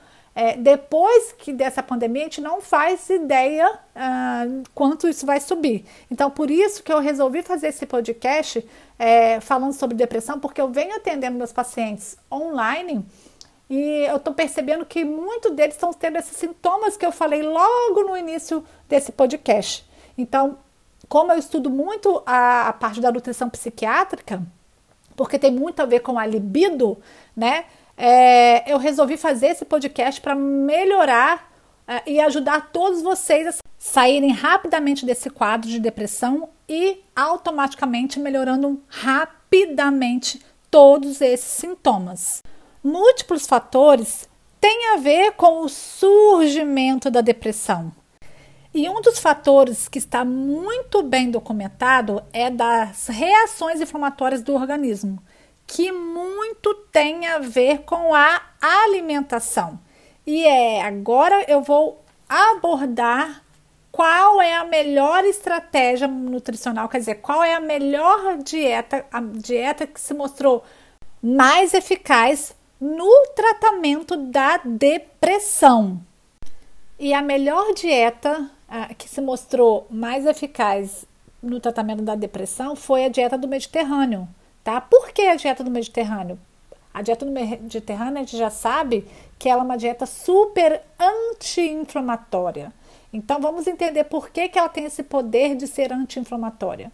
É, 0.40 0.56
depois 0.56 1.32
que 1.32 1.52
dessa 1.52 1.82
pandemia, 1.82 2.22
a 2.22 2.24
gente 2.26 2.40
não 2.40 2.60
faz 2.60 3.10
ideia 3.10 3.68
uh, 3.72 4.62
quanto 4.72 5.08
isso 5.08 5.26
vai 5.26 5.40
subir. 5.40 5.84
Então, 6.08 6.30
por 6.30 6.48
isso 6.48 6.80
que 6.80 6.92
eu 6.92 7.00
resolvi 7.00 7.42
fazer 7.42 7.66
esse 7.66 7.84
podcast 7.84 8.64
é, 8.96 9.40
falando 9.40 9.72
sobre 9.72 9.96
depressão, 9.96 10.38
porque 10.38 10.60
eu 10.60 10.68
venho 10.68 10.94
atendendo 10.94 11.36
meus 11.36 11.52
pacientes 11.52 12.16
online 12.30 13.04
e 13.68 14.06
eu 14.08 14.14
estou 14.14 14.32
percebendo 14.32 14.86
que 14.86 15.04
muitos 15.04 15.50
deles 15.56 15.74
estão 15.74 15.92
tendo 15.92 16.18
esses 16.18 16.36
sintomas 16.36 16.96
que 16.96 17.04
eu 17.04 17.10
falei 17.10 17.42
logo 17.42 18.04
no 18.04 18.16
início 18.16 18.64
desse 18.88 19.10
podcast. 19.10 19.84
Então, 20.16 20.56
como 21.08 21.32
eu 21.32 21.38
estudo 21.38 21.68
muito 21.68 22.22
a, 22.24 22.68
a 22.68 22.72
parte 22.72 23.00
da 23.00 23.10
nutrição 23.10 23.50
psiquiátrica, 23.50 24.40
porque 25.16 25.36
tem 25.36 25.50
muito 25.50 25.82
a 25.82 25.84
ver 25.84 25.98
com 25.98 26.16
a 26.16 26.24
libido, 26.24 26.96
né? 27.36 27.64
É, 27.98 28.72
eu 28.72 28.78
resolvi 28.78 29.16
fazer 29.16 29.48
esse 29.48 29.64
podcast 29.64 30.20
para 30.20 30.34
melhorar 30.34 31.50
é, 31.86 32.02
e 32.06 32.20
ajudar 32.20 32.70
todos 32.72 33.02
vocês 33.02 33.46
a 33.48 33.54
saírem 33.76 34.30
rapidamente 34.30 35.04
desse 35.04 35.28
quadro 35.28 35.68
de 35.68 35.80
depressão 35.80 36.48
e 36.68 37.02
automaticamente 37.16 38.20
melhorando 38.20 38.80
rapidamente 38.88 40.40
todos 40.70 41.20
esses 41.20 41.50
sintomas 41.50 42.40
múltiplos 42.82 43.46
fatores 43.46 44.28
têm 44.60 44.94
a 44.94 44.96
ver 44.96 45.32
com 45.32 45.62
o 45.62 45.68
surgimento 45.68 47.10
da 47.10 47.20
depressão. 47.20 47.92
E 48.74 48.88
um 48.88 49.00
dos 49.00 49.18
fatores 49.18 49.88
que 49.88 49.98
está 49.98 50.24
muito 50.24 51.02
bem 51.02 51.30
documentado 51.30 52.22
é 52.32 52.50
das 52.50 53.08
reações 53.08 53.80
inflamatórias 53.80 54.42
do 54.42 54.54
organismo, 54.54 55.22
que 55.68 55.92
muito 55.92 56.74
tem 56.90 57.26
a 57.26 57.38
ver 57.38 57.82
com 57.82 58.14
a 58.14 58.40
alimentação. 58.60 59.78
E 60.26 60.44
é 60.46 60.82
agora 60.82 61.44
eu 61.46 61.60
vou 61.62 62.02
abordar 62.26 63.44
qual 63.92 64.40
é 64.40 64.54
a 64.54 64.64
melhor 64.64 65.24
estratégia 65.24 66.08
nutricional, 66.08 66.88
quer 66.88 66.98
dizer, 66.98 67.16
qual 67.16 67.42
é 67.42 67.54
a 67.54 67.60
melhor 67.60 68.38
dieta, 68.38 69.04
a 69.12 69.20
dieta 69.20 69.86
que 69.86 70.00
se 70.00 70.14
mostrou 70.14 70.64
mais 71.22 71.74
eficaz 71.74 72.56
no 72.80 73.26
tratamento 73.36 74.16
da 74.16 74.56
depressão. 74.64 76.00
E 76.98 77.12
a 77.12 77.20
melhor 77.20 77.74
dieta 77.74 78.50
ah, 78.68 78.92
que 78.94 79.08
se 79.08 79.20
mostrou 79.20 79.86
mais 79.90 80.24
eficaz 80.24 81.04
no 81.42 81.60
tratamento 81.60 82.02
da 82.02 82.14
depressão 82.14 82.74
foi 82.74 83.04
a 83.04 83.08
dieta 83.08 83.36
do 83.36 83.46
Mediterrâneo, 83.46 84.28
tá? 84.62 84.80
Por 84.80 85.10
que 85.10 85.22
a 85.22 85.36
dieta 85.36 85.64
do 85.64 85.70
Mediterrâneo? 85.70 86.38
A 86.92 87.02
dieta 87.02 87.24
do 87.24 87.32
Mediterrâneo 87.32 88.16
a 88.16 88.20
gente 88.20 88.36
já 88.36 88.50
sabe 88.50 89.06
que 89.38 89.48
ela 89.48 89.62
é 89.62 89.64
uma 89.64 89.78
dieta 89.78 90.06
super 90.06 90.82
anti-inflamatória. 90.98 92.72
Então 93.12 93.40
vamos 93.40 93.66
entender 93.66 94.04
por 94.04 94.30
que, 94.30 94.48
que 94.48 94.58
ela 94.58 94.68
tem 94.68 94.84
esse 94.84 95.02
poder 95.02 95.54
de 95.54 95.66
ser 95.66 95.92
anti-inflamatória 95.92 96.90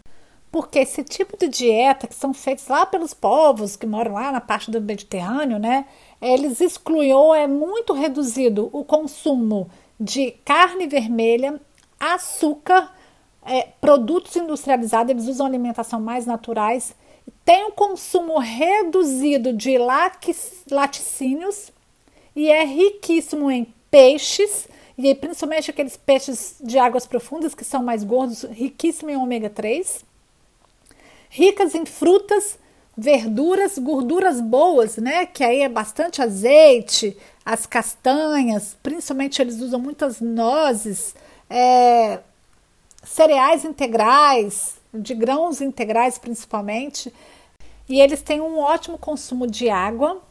porque 0.55 0.79
esse 0.79 1.03
tipo 1.03 1.37
de 1.37 1.49
dieta 1.49 2.07
que 2.07 2.15
são 2.15 2.33
feitos 2.33 2.69
lá 2.69 2.85
pelos 2.85 3.13
povos 3.13 3.75
que 3.75 3.85
moram 3.85 4.13
lá 4.13 4.31
na 4.31 4.39
parte 4.39 4.71
do 4.71 4.79
Mediterrâneo, 4.79 5.59
né? 5.59 5.85
Eles 6.21 6.61
excluiu, 6.61 7.35
é 7.35 7.45
muito 7.45 7.91
reduzido 7.91 8.69
o 8.71 8.81
consumo 8.85 9.69
de 9.99 10.31
carne 10.45 10.87
vermelha, 10.87 11.59
açúcar, 11.99 12.89
é, 13.45 13.67
produtos 13.81 14.33
industrializados, 14.37 15.09
eles 15.11 15.27
usam 15.27 15.45
alimentação 15.45 15.99
mais 15.99 16.25
naturais, 16.25 16.95
tem 17.45 17.63
um 17.65 17.71
consumo 17.71 18.39
reduzido 18.39 19.53
de 19.53 19.77
laticínios 20.69 21.71
e 22.35 22.49
é 22.49 22.65
riquíssimo 22.65 23.49
em 23.49 23.71
peixes, 23.89 24.67
e 24.97 25.13
principalmente 25.13 25.69
aqueles 25.69 25.95
peixes 25.95 26.55
de 26.59 26.77
águas 26.77 27.05
profundas 27.05 27.53
que 27.55 27.63
são 27.63 27.83
mais 27.83 28.03
gordos, 28.03 28.43
riquíssimo 28.43 29.09
em 29.09 29.15
ômega 29.15 29.49
3 29.49 30.03
ricas 31.35 31.75
em 31.75 31.85
frutas, 31.85 32.57
verduras, 32.97 33.77
gorduras 33.77 34.39
boas, 34.39 34.95
né? 34.95 35.25
Que 35.25 35.43
aí 35.43 35.61
é 35.61 35.69
bastante 35.69 36.21
azeite, 36.21 37.17
as 37.45 37.65
castanhas, 37.65 38.77
principalmente 38.81 39.41
eles 39.41 39.59
usam 39.59 39.79
muitas 39.79 40.21
nozes, 40.21 41.13
é, 41.49 42.19
cereais 43.03 43.65
integrais, 43.65 44.75
de 44.93 45.13
grãos 45.13 45.59
integrais 45.59 46.17
principalmente. 46.17 47.13
E 47.87 47.99
eles 47.99 48.21
têm 48.21 48.41
um 48.41 48.59
ótimo 48.59 48.97
consumo 48.97 49.47
de 49.47 49.69
água. 49.69 50.21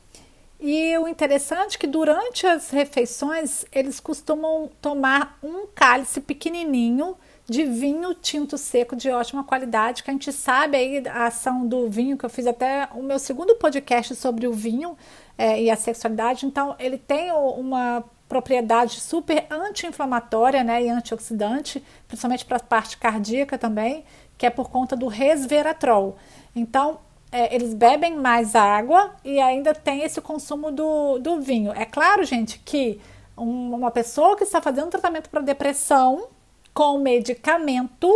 E 0.61 0.96
o 0.99 1.06
interessante 1.06 1.76
é 1.76 1.78
que 1.78 1.87
durante 1.87 2.46
as 2.46 2.70
refeições 2.70 3.64
eles 3.73 4.00
costumam 4.00 4.70
tomar 4.80 5.38
um 5.42 5.66
cálice 5.75 6.20
pequenininho 6.20 7.16
de 7.46 7.64
vinho 7.64 8.14
tinto 8.14 8.56
seco 8.56 8.96
de 8.96 9.11
ótima 9.11 9.44
qualidade, 9.44 10.02
que 10.02 10.11
a 10.11 10.12
gente 10.12 10.32
sabe 10.32 10.76
aí 10.76 11.02
a 11.06 11.26
ação 11.26 11.66
do 11.66 11.88
vinho, 11.90 12.16
que 12.16 12.25
eu 12.25 12.30
fiz 12.30 12.46
até 12.46 12.88
o 12.94 13.02
meu 13.02 13.18
segundo 13.18 13.54
podcast 13.56 14.14
sobre 14.14 14.46
o 14.46 14.52
vinho 14.52 14.96
é, 15.37 15.62
e 15.62 15.70
a 15.70 15.76
sexualidade. 15.76 16.46
Então, 16.46 16.75
ele 16.78 16.96
tem 16.96 17.30
uma 17.30 18.02
propriedade 18.26 19.00
super 19.00 19.46
anti-inflamatória 19.50 20.64
né, 20.64 20.84
e 20.84 20.88
antioxidante, 20.88 21.84
principalmente 22.08 22.46
para 22.46 22.56
a 22.56 22.61
parte 22.61 22.96
cardíaca 22.96 23.58
também, 23.58 24.04
que 24.38 24.46
é 24.46 24.50
por 24.50 24.70
conta 24.70 24.96
do 24.96 25.06
resveratrol. 25.06 26.16
Então, 26.56 26.99
é, 27.35 27.53
eles 27.53 27.75
bebem 27.75 28.17
mais 28.17 28.55
água 28.55 29.11
e 29.25 29.41
ainda 29.41 29.75
tem 29.75 30.03
esse 30.03 30.21
consumo 30.21 30.71
do, 30.71 31.19
do 31.19 31.41
vinho. 31.41 31.73
É 31.73 31.85
claro, 31.85 32.23
gente, 32.23 32.61
que 32.61 33.00
um, 33.37 33.75
uma 33.75 33.91
pessoa 33.91 34.37
que 34.37 34.45
está 34.45 34.62
fazendo 34.62 34.88
tratamento 34.88 35.29
para 35.29 35.41
depressão 35.41 36.29
com 36.73 36.97
medicamento 36.99 38.09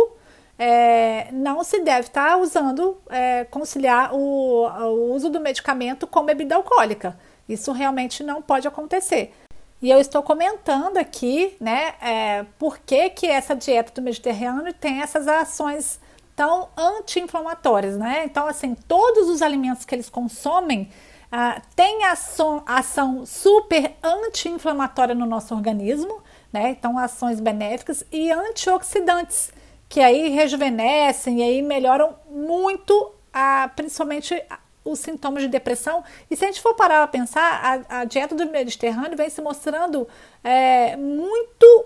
é, 0.57 1.27
não 1.33 1.65
se 1.65 1.81
deve 1.81 2.07
estar 2.07 2.37
usando, 2.37 2.97
é, 3.09 3.43
conciliar 3.43 4.15
o, 4.15 4.65
o 4.65 5.13
uso 5.13 5.29
do 5.29 5.41
medicamento 5.41 6.07
com 6.07 6.23
bebida 6.23 6.55
alcoólica. 6.55 7.19
Isso 7.47 7.73
realmente 7.73 8.23
não 8.23 8.41
pode 8.41 8.69
acontecer. 8.69 9.33
E 9.81 9.91
eu 9.91 9.99
estou 9.99 10.23
comentando 10.23 10.95
aqui, 10.95 11.57
né, 11.59 11.95
é, 12.01 12.45
por 12.57 12.77
que, 12.79 13.09
que 13.09 13.27
essa 13.27 13.53
dieta 13.53 13.91
do 13.93 14.01
Mediterrâneo 14.01 14.73
tem 14.73 15.01
essas 15.01 15.27
ações 15.27 15.99
tão 16.39 16.69
anti-inflamatórias, 16.77 17.97
né? 17.97 18.23
Então, 18.23 18.47
assim, 18.47 18.73
todos 18.73 19.27
os 19.27 19.41
alimentos 19.41 19.83
que 19.83 19.93
eles 19.93 20.09
consomem 20.09 20.89
ah, 21.29 21.61
têm 21.75 22.05
ação, 22.05 22.63
ação 22.65 23.25
super 23.25 23.93
anti-inflamatória 24.01 25.13
no 25.13 25.25
nosso 25.25 25.53
organismo, 25.53 26.23
né? 26.53 26.69
Então, 26.69 26.97
ações 26.97 27.41
benéficas 27.41 28.05
e 28.09 28.31
antioxidantes, 28.31 29.51
que 29.89 29.99
aí 29.99 30.29
rejuvenescem 30.29 31.39
e 31.39 31.43
aí 31.43 31.61
melhoram 31.61 32.15
muito, 32.31 33.11
a, 33.33 33.69
principalmente 33.75 34.41
os 34.85 34.99
sintomas 34.99 35.43
de 35.43 35.49
depressão. 35.49 36.05
E 36.31 36.37
se 36.37 36.45
a 36.45 36.47
gente 36.47 36.61
for 36.61 36.73
parar 36.73 37.05
para 37.05 37.19
pensar, 37.19 37.85
a, 37.89 37.99
a, 37.99 38.05
dieta 38.05 38.33
do 38.33 38.45
Mediterrâneo 38.45 39.17
vem 39.17 39.29
se 39.29 39.41
mostrando 39.41 40.07
é, 40.41 40.95
muito 40.95 41.85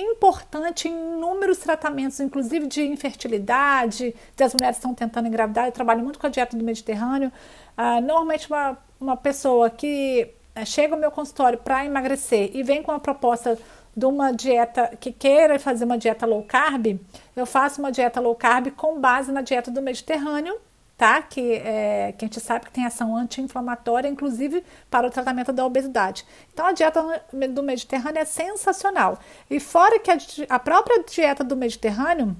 importante 0.00 0.88
em 0.88 0.92
inúmeros 0.92 1.58
tratamentos, 1.58 2.20
inclusive 2.20 2.66
de 2.66 2.82
infertilidade, 2.82 4.14
das 4.36 4.52
mulheres 4.54 4.76
estão 4.76 4.94
tentando 4.94 5.28
engravidar. 5.28 5.66
Eu 5.66 5.72
trabalho 5.72 6.02
muito 6.02 6.18
com 6.18 6.26
a 6.26 6.30
dieta 6.30 6.56
do 6.56 6.64
Mediterrâneo. 6.64 7.32
Ah, 7.76 8.00
normalmente, 8.00 8.48
uma, 8.48 8.78
uma 9.00 9.16
pessoa 9.16 9.70
que 9.70 10.30
é, 10.54 10.64
chega 10.64 10.94
ao 10.94 11.00
meu 11.00 11.10
consultório 11.10 11.58
para 11.58 11.84
emagrecer 11.84 12.50
e 12.54 12.62
vem 12.62 12.82
com 12.82 12.92
a 12.92 12.98
proposta 12.98 13.58
de 13.96 14.04
uma 14.04 14.30
dieta 14.30 14.96
que 15.00 15.10
queira 15.10 15.58
fazer 15.58 15.84
uma 15.84 15.96
dieta 15.96 16.26
low 16.26 16.42
carb, 16.42 16.98
eu 17.34 17.46
faço 17.46 17.80
uma 17.80 17.90
dieta 17.90 18.20
low 18.20 18.34
carb 18.34 18.70
com 18.72 19.00
base 19.00 19.32
na 19.32 19.40
dieta 19.40 19.70
do 19.70 19.80
Mediterrâneo, 19.80 20.56
tá? 20.96 21.20
Que, 21.22 21.54
é, 21.54 22.14
que 22.16 22.24
a 22.24 22.28
gente 22.28 22.40
sabe 22.40 22.64
que 22.64 22.72
tem 22.72 22.86
ação 22.86 23.16
anti-inflamatória, 23.16 24.08
inclusive 24.08 24.64
para 24.90 25.06
o 25.06 25.10
tratamento 25.10 25.52
da 25.52 25.64
obesidade. 25.64 26.24
Então 26.52 26.66
a 26.66 26.72
dieta 26.72 27.02
do 27.50 27.62
Mediterrâneo 27.62 28.20
é 28.20 28.24
sensacional. 28.24 29.18
E 29.50 29.60
fora 29.60 29.98
que 29.98 30.10
a, 30.10 30.16
a 30.48 30.58
própria 30.58 31.02
dieta 31.02 31.44
do 31.44 31.56
Mediterrâneo, 31.56 32.36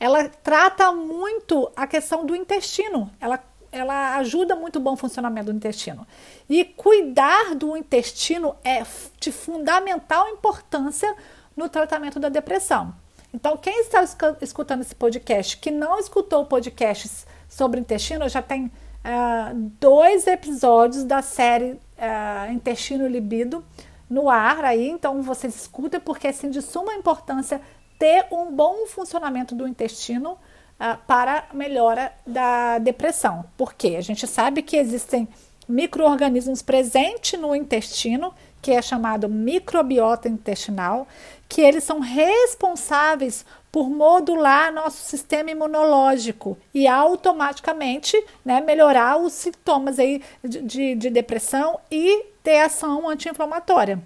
ela 0.00 0.28
trata 0.28 0.92
muito 0.92 1.70
a 1.76 1.86
questão 1.86 2.24
do 2.24 2.34
intestino. 2.34 3.10
Ela 3.20 3.42
ela 3.74 4.16
ajuda 4.18 4.54
muito 4.54 4.76
o 4.76 4.80
bom 4.80 4.96
funcionamento 4.96 5.50
do 5.50 5.56
intestino. 5.56 6.06
E 6.48 6.64
cuidar 6.64 7.56
do 7.56 7.76
intestino 7.76 8.54
é 8.62 8.84
de 9.18 9.32
fundamental 9.32 10.28
importância 10.28 11.12
no 11.56 11.68
tratamento 11.68 12.20
da 12.20 12.28
depressão. 12.28 12.94
Então, 13.32 13.56
quem 13.56 13.80
está 13.80 14.00
escutando 14.40 14.82
esse 14.82 14.94
podcast 14.94 15.56
que 15.56 15.72
não 15.72 15.98
escutou 15.98 16.46
podcasts 16.46 17.26
sobre 17.54 17.78
intestino, 17.78 18.28
já 18.28 18.42
tem 18.42 18.64
uh, 18.66 19.54
dois 19.78 20.26
episódios 20.26 21.04
da 21.04 21.22
série 21.22 21.72
uh, 21.72 22.52
Intestino 22.52 23.06
Libido 23.06 23.64
no 24.10 24.28
ar 24.28 24.64
aí, 24.64 24.88
então 24.88 25.22
vocês 25.22 25.54
escutem, 25.54 26.00
porque 26.00 26.26
é 26.26 26.30
assim, 26.30 26.50
de 26.50 26.60
suma 26.60 26.94
importância 26.94 27.60
ter 27.96 28.26
um 28.32 28.50
bom 28.50 28.86
funcionamento 28.88 29.54
do 29.54 29.68
intestino 29.68 30.32
uh, 30.32 30.98
para 31.06 31.46
melhora 31.54 32.12
da 32.26 32.78
depressão. 32.78 33.44
Porque 33.56 33.94
a 33.96 34.00
gente 34.00 34.26
sabe 34.26 34.60
que 34.60 34.76
existem 34.76 35.28
micro-organismos 35.68 36.60
presentes 36.60 37.38
no 37.38 37.54
intestino, 37.54 38.34
que 38.60 38.72
é 38.72 38.82
chamado 38.82 39.28
microbiota 39.28 40.28
intestinal, 40.28 41.06
que 41.54 41.60
eles 41.60 41.84
são 41.84 42.00
responsáveis 42.00 43.46
por 43.70 43.88
modular 43.88 44.72
nosso 44.72 44.96
sistema 45.04 45.52
imunológico 45.52 46.58
e 46.74 46.88
automaticamente 46.88 48.20
né, 48.44 48.60
melhorar 48.60 49.18
os 49.18 49.32
sintomas 49.34 50.00
aí 50.00 50.20
de, 50.42 50.62
de, 50.62 50.94
de 50.96 51.10
depressão 51.10 51.78
e 51.88 52.24
ter 52.42 52.58
ação 52.58 53.08
anti-inflamatória. 53.08 54.02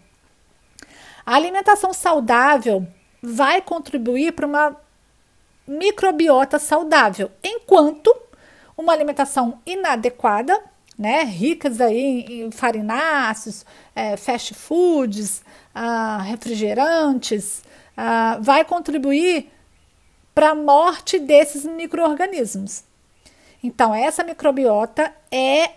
A 1.25 1.37
alimentação 1.37 1.95
saudável 1.95 2.87
vai 3.23 3.63
contribuir 3.63 4.33
para 4.33 4.47
uma 4.47 4.77
microbiota 5.67 6.59
saudável, 6.59 7.31
enquanto 7.43 8.15
uma 8.77 8.93
alimentação 8.93 9.59
inadequada, 9.65 10.63
né, 10.99 11.23
ricas 11.23 11.81
aí 11.81 12.43
em 12.43 12.51
farináceos, 12.51 13.65
é, 13.95 14.17
fast 14.17 14.53
foods, 14.53 15.43
ah, 15.73 16.19
refrigerantes, 16.23 17.63
ah, 17.97 18.39
vai 18.41 18.65
contribuir 18.65 19.49
para 20.35 20.51
a 20.51 20.55
morte 20.55 21.19
desses 21.19 21.65
micro-organismos. 21.65 22.83
Então, 23.63 23.95
essa 23.95 24.25
microbiota 24.25 25.13
é 25.31 25.71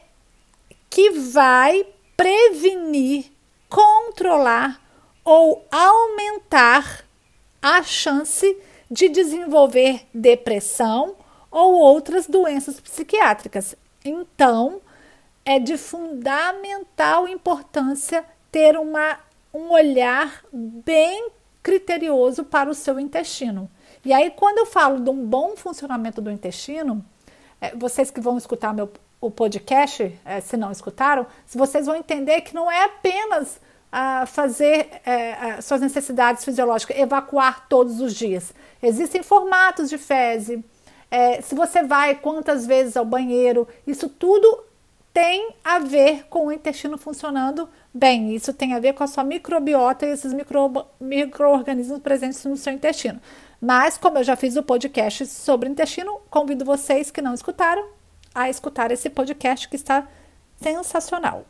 que 0.90 1.12
vai 1.12 1.86
prevenir, 2.18 3.32
controlar 3.70 4.82
ou 5.24 5.66
aumentar 5.72 7.06
a 7.62 7.84
chance 7.84 8.58
de 8.90 9.08
desenvolver 9.08 10.06
depressão 10.14 11.16
ou 11.50 11.74
outras 11.74 12.28
doenças 12.28 12.80
psiquiátricas. 12.80 13.76
Então, 14.04 14.82
é 15.46 15.60
de 15.60 15.78
fundamental 15.78 17.28
importância 17.28 18.24
ter 18.52 18.78
uma, 18.78 19.20
um 19.54 19.72
olhar 19.72 20.44
bem 20.52 21.30
criterioso 21.64 22.44
para 22.44 22.70
o 22.70 22.74
seu 22.74 23.00
intestino. 23.00 23.70
E 24.04 24.12
aí, 24.12 24.32
quando 24.32 24.60
eu 24.60 24.66
falo 24.66 25.00
de 25.00 25.10
um 25.10 25.26
bom 25.26 25.56
funcionamento 25.56 26.22
do 26.22 26.32
intestino, 26.32 27.04
é, 27.60 27.76
vocês 27.76 28.10
que 28.10 28.20
vão 28.20 28.38
escutar 28.38 28.74
meu, 28.74 28.92
o 29.20 29.30
podcast, 29.30 30.20
é, 30.26 30.42
se 30.42 30.58
não 30.58 30.72
escutaram, 30.72 31.28
vocês 31.48 31.86
vão 31.86 31.96
entender 31.96 32.42
que 32.42 32.56
não 32.56 32.70
é 32.70 32.86
apenas 32.86 33.60
a 33.92 34.26
fazer 34.26 34.90
é, 35.06 35.60
suas 35.62 35.82
necessidades 35.82 36.46
fisiológicas, 36.46 36.98
evacuar 36.98 37.68
todos 37.68 38.00
os 38.00 38.16
dias. 38.16 38.54
Existem 38.82 39.22
formatos 39.22 39.90
de 39.90 39.98
fezes. 39.98 40.60
É, 41.12 41.42
se 41.42 41.54
você 41.54 41.84
vai 41.84 42.16
quantas 42.16 42.66
vezes 42.66 42.96
ao 42.96 43.04
banheiro, 43.04 43.68
isso 43.86 44.08
tudo 44.08 44.64
tem 45.14 45.56
a 45.64 45.80
ver 45.80 46.26
com 46.30 46.48
o 46.48 46.52
intestino 46.52 46.98
funcionando 46.98 47.68
bem. 47.94 48.34
Isso 48.34 48.54
tem 48.54 48.74
a 48.74 48.80
ver 48.80 48.94
com 48.94 49.04
a 49.04 49.08
sua 49.08 49.24
microbiota 49.24 50.06
e 50.06 50.10
esses 50.10 50.34
micro, 50.34 50.86
micro-organismos 51.00 52.00
presentes 52.00 52.44
no 52.46 52.58
seu 52.58 52.74
intestino. 52.74 53.20
Mas, 53.60 53.98
como 53.98 54.18
eu 54.18 54.24
já 54.24 54.36
fiz 54.36 54.56
o 54.56 54.64
podcast 54.64 55.26
sobre 55.28 55.70
intestino, 55.70 56.20
convido 56.30 56.66
vocês 56.66 57.12
que 57.12 57.22
não 57.22 57.34
escutaram 57.34 57.86
a 58.34 58.50
escutar 58.50 58.92
esse 58.92 59.10
podcast 59.10 59.68
que 59.68 59.76
está 59.76 60.08
sensacional 60.62 61.46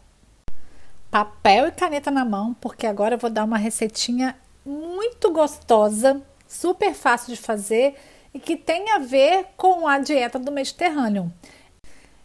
papel 1.11 1.67
e 1.67 1.71
caneta 1.71 2.09
na 2.09 2.23
mão, 2.23 2.55
porque 2.61 2.87
agora 2.87 3.15
eu 3.15 3.19
vou 3.19 3.29
dar 3.29 3.43
uma 3.43 3.57
receitinha 3.57 4.33
muito 4.65 5.29
gostosa, 5.29 6.21
super 6.47 6.93
fácil 6.93 7.35
de 7.35 7.41
fazer 7.41 7.95
e 8.33 8.39
que 8.39 8.55
tem 8.55 8.89
a 8.91 8.97
ver 8.97 9.47
com 9.57 9.85
a 9.85 9.99
dieta 9.99 10.39
do 10.39 10.51
Mediterrâneo. 10.53 11.29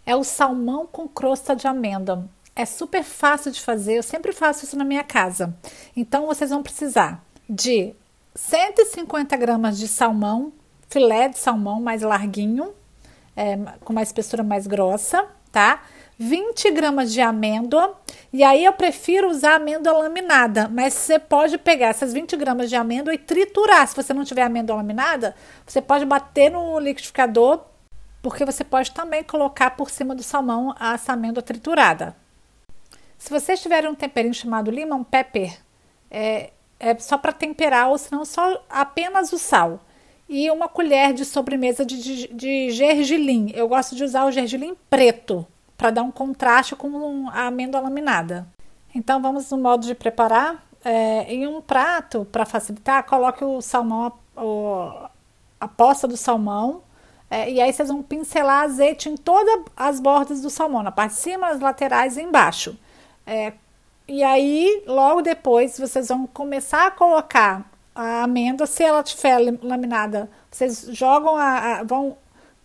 É 0.07 0.15
o 0.15 0.23
salmão 0.25 0.87
com 0.87 1.09
crosta 1.09 1.57
de 1.57 1.67
amêndoa. 1.67 2.29
É 2.55 2.65
super 2.65 3.03
fácil 3.03 3.51
de 3.51 3.61
fazer, 3.61 3.99
eu 3.99 4.03
sempre 4.03 4.33
faço 4.33 4.65
isso 4.65 4.79
na 4.79 4.85
minha 4.85 5.05
casa. 5.05 5.55
Então 5.95 6.27
vocês 6.27 6.49
vão 6.49 6.63
precisar 6.63 7.23
de 7.51 7.93
150 8.35 9.37
gramas 9.37 9.79
de 9.79 9.89
salmão, 9.89 10.53
filé 10.89 11.29
de 11.29 11.39
salmão 11.39 11.81
mais 11.81 12.03
larguinho, 12.03 12.73
é, 13.37 13.57
com 13.85 13.93
uma 13.93 14.03
espessura 14.03 14.43
mais 14.43 14.67
grossa, 14.67 15.27
tá? 15.53 15.83
20 16.19 16.71
gramas 16.71 17.13
de 17.13 17.21
amêndoa, 17.21 17.95
e 18.33 18.43
aí 18.43 18.65
eu 18.65 18.73
prefiro 18.73 19.29
usar 19.29 19.57
amêndoa 19.57 19.99
laminada, 19.99 20.67
mas 20.69 20.95
você 20.95 21.19
pode 21.19 21.59
pegar 21.59 21.89
essas 21.89 22.13
20 22.13 22.37
gramas 22.37 22.71
de 22.71 22.77
amêndoa 22.77 23.13
e 23.13 23.19
triturar. 23.19 23.87
Se 23.87 23.95
você 23.95 24.15
não 24.15 24.25
tiver 24.25 24.43
amêndoa 24.43 24.77
laminada, 24.77 25.35
você 25.67 25.83
pode 25.83 26.07
bater 26.07 26.51
no 26.51 26.79
liquidificador, 26.79 27.61
porque 28.27 28.45
você 28.45 28.65
pode 28.65 28.91
também 28.91 29.23
colocar 29.23 29.77
por 29.77 29.89
cima 29.89 30.13
do 30.13 30.21
salmão 30.21 30.75
essa 30.81 31.13
amêndoa 31.13 31.45
triturada. 31.45 32.17
Se 33.17 33.31
vocês 33.31 33.63
tiverem 33.63 33.89
um 33.89 33.95
temperinho 33.95 34.35
chamado 34.35 34.69
lemon 34.69 35.05
pepper, 35.05 35.57
é, 36.11 36.51
é 36.81 36.99
só 36.99 37.17
para 37.17 37.31
temperar, 37.33 37.89
ou 37.89 37.97
senão 37.97 38.25
só 38.25 38.65
apenas 38.69 39.33
o 39.33 39.39
sal. 39.39 39.79
E 40.29 40.51
uma 40.51 40.67
colher 40.69 41.13
de 41.13 41.25
sobremesa 41.25 41.87
de, 41.87 42.03
de, 42.03 42.35
de 42.35 42.71
gergelim. 42.73 43.53
Eu 43.55 43.69
gosto 43.69 43.95
de 43.95 44.03
usar 44.03 44.25
o 44.25 44.33
gergelim 44.33 44.77
preto, 44.91 45.47
para 45.77 45.93
dar 45.93 46.03
um 46.03 46.11
contraste 46.11 46.75
com 46.75 47.29
a 47.29 47.47
amêndoa 47.47 47.81
laminada. 47.81 48.45
Então 48.93 49.23
vamos 49.23 49.49
no 49.53 49.59
modo 49.59 49.87
de 49.87 49.95
preparar. 49.95 50.67
É, 50.85 51.33
em 51.33 51.47
um 51.47 51.61
prato, 51.61 52.27
para 52.33 52.45
facilitar, 52.45 53.05
coloque 53.05 53.45
o 53.45 53.61
salmão, 53.61 54.13
o, 54.37 54.91
a 55.61 55.69
posta 55.69 56.09
do 56.09 56.17
salmão, 56.17 56.83
é, 57.31 57.51
e 57.51 57.61
aí 57.61 57.73
vocês 57.73 57.89
vão 57.89 58.03
pincelar 58.03 58.65
azeite 58.65 59.09
em 59.09 59.17
todas 59.17 59.65
as 59.77 60.01
bordas 60.01 60.41
do 60.41 60.51
salmão, 60.51 60.83
na 60.83 60.93
parte 60.93 61.15
de 61.15 61.21
cima, 61.21 61.49
nas 61.49 61.61
laterais 61.61 62.17
e 62.17 62.23
embaixo. 62.23 62.79
É, 63.27 63.53
e 64.07 64.23
aí, 64.23 64.85
logo 64.87 65.23
depois, 65.23 65.79
vocês 65.79 66.09
vão 66.09 66.27
começar 66.27 66.87
a 66.87 66.91
colocar 66.91 67.69
a 67.95 68.23
amêndoa, 68.23 68.67
se 68.67 68.85
ela 68.85 69.01
estiver 69.01 69.39
laminada, 69.63 70.31
vocês 70.51 70.87
jogam 70.91 71.35
a, 71.35 71.79
a, 71.79 71.83
vão 71.83 72.17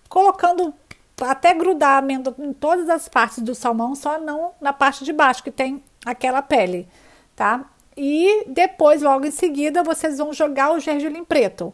colocando 0.08 0.74
até 1.21 1.54
grudar 1.54 1.95
a 1.95 1.97
amêndoa 1.97 2.36
em 2.38 2.54
todas 2.54 2.89
as 2.89 3.08
partes 3.08 3.39
do 3.39 3.56
salmão, 3.56 3.95
só 3.95 4.19
não 4.19 4.52
na 4.60 4.74
parte 4.74 5.04
de 5.04 5.13
baixo 5.13 5.43
que 5.43 5.52
tem 5.52 5.84
aquela 6.06 6.41
pele, 6.41 6.88
tá? 7.36 7.65
E 7.95 8.45
depois, 8.47 9.02
logo 9.02 9.26
em 9.26 9.32
seguida, 9.32 9.84
vocês 9.84 10.17
vão 10.17 10.34
jogar 10.34 10.74
o 10.74 10.80
gergelim 10.80 11.24
preto 11.24 11.74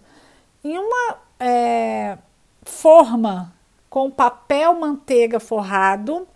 em 0.64 0.78
uma 0.78 1.18
é, 1.40 2.18
forma 2.68 3.54
com 3.90 4.12
papel 4.12 4.76
manteiga 4.76 5.40
forrado. 5.40 6.28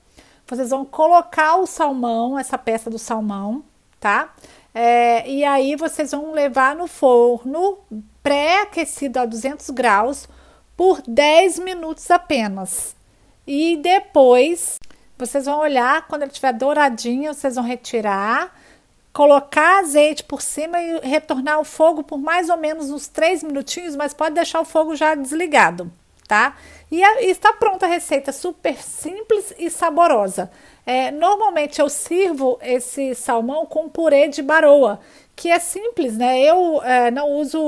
Vocês 0.47 0.71
vão 0.71 0.83
colocar 0.83 1.57
o 1.57 1.67
salmão, 1.67 2.37
essa 2.39 2.57
peça 2.57 2.89
do 2.89 2.97
salmão, 2.97 3.63
tá? 3.99 4.33
É, 4.73 5.29
e 5.29 5.43
aí 5.43 5.75
vocês 5.75 6.11
vão 6.11 6.31
levar 6.31 6.75
no 6.75 6.87
forno 6.87 7.77
pré-aquecido 8.23 9.19
a 9.19 9.25
200 9.25 9.69
graus 9.69 10.27
por 10.75 11.01
10 11.07 11.59
minutos 11.59 12.09
apenas. 12.09 12.95
E 13.45 13.77
depois 13.77 14.79
vocês 15.17 15.45
vão 15.45 15.59
olhar, 15.59 16.07
quando 16.07 16.23
ele 16.23 16.31
estiver 16.31 16.53
douradinho, 16.53 17.33
vocês 17.33 17.55
vão 17.55 17.63
retirar, 17.63 18.55
colocar 19.13 19.79
azeite 19.79 20.23
por 20.23 20.41
cima 20.41 20.81
e 20.81 20.99
retornar 21.01 21.59
o 21.59 21.63
fogo 21.63 22.03
por 22.03 22.17
mais 22.17 22.49
ou 22.49 22.57
menos 22.57 22.89
uns 22.89 23.07
3 23.07 23.43
minutinhos, 23.43 23.95
mas 23.95 24.13
pode 24.13 24.35
deixar 24.35 24.61
o 24.61 24.65
fogo 24.65 24.95
já 24.95 25.13
desligado, 25.13 25.91
tá? 26.31 26.55
E, 26.89 27.03
a, 27.03 27.23
e 27.23 27.29
está 27.29 27.51
pronta 27.51 27.85
a 27.85 27.89
receita, 27.89 28.31
super 28.31 28.77
simples 28.81 29.53
e 29.59 29.69
saborosa. 29.69 30.49
É, 30.85 31.11
normalmente 31.11 31.81
eu 31.81 31.89
sirvo 31.89 32.57
esse 32.61 33.13
salmão 33.15 33.65
com 33.65 33.89
purê 33.89 34.29
de 34.29 34.41
baroa, 34.41 35.01
que 35.35 35.49
é 35.49 35.59
simples, 35.59 36.17
né? 36.17 36.39
Eu 36.39 36.81
é, 36.83 37.11
não 37.11 37.31
uso 37.31 37.59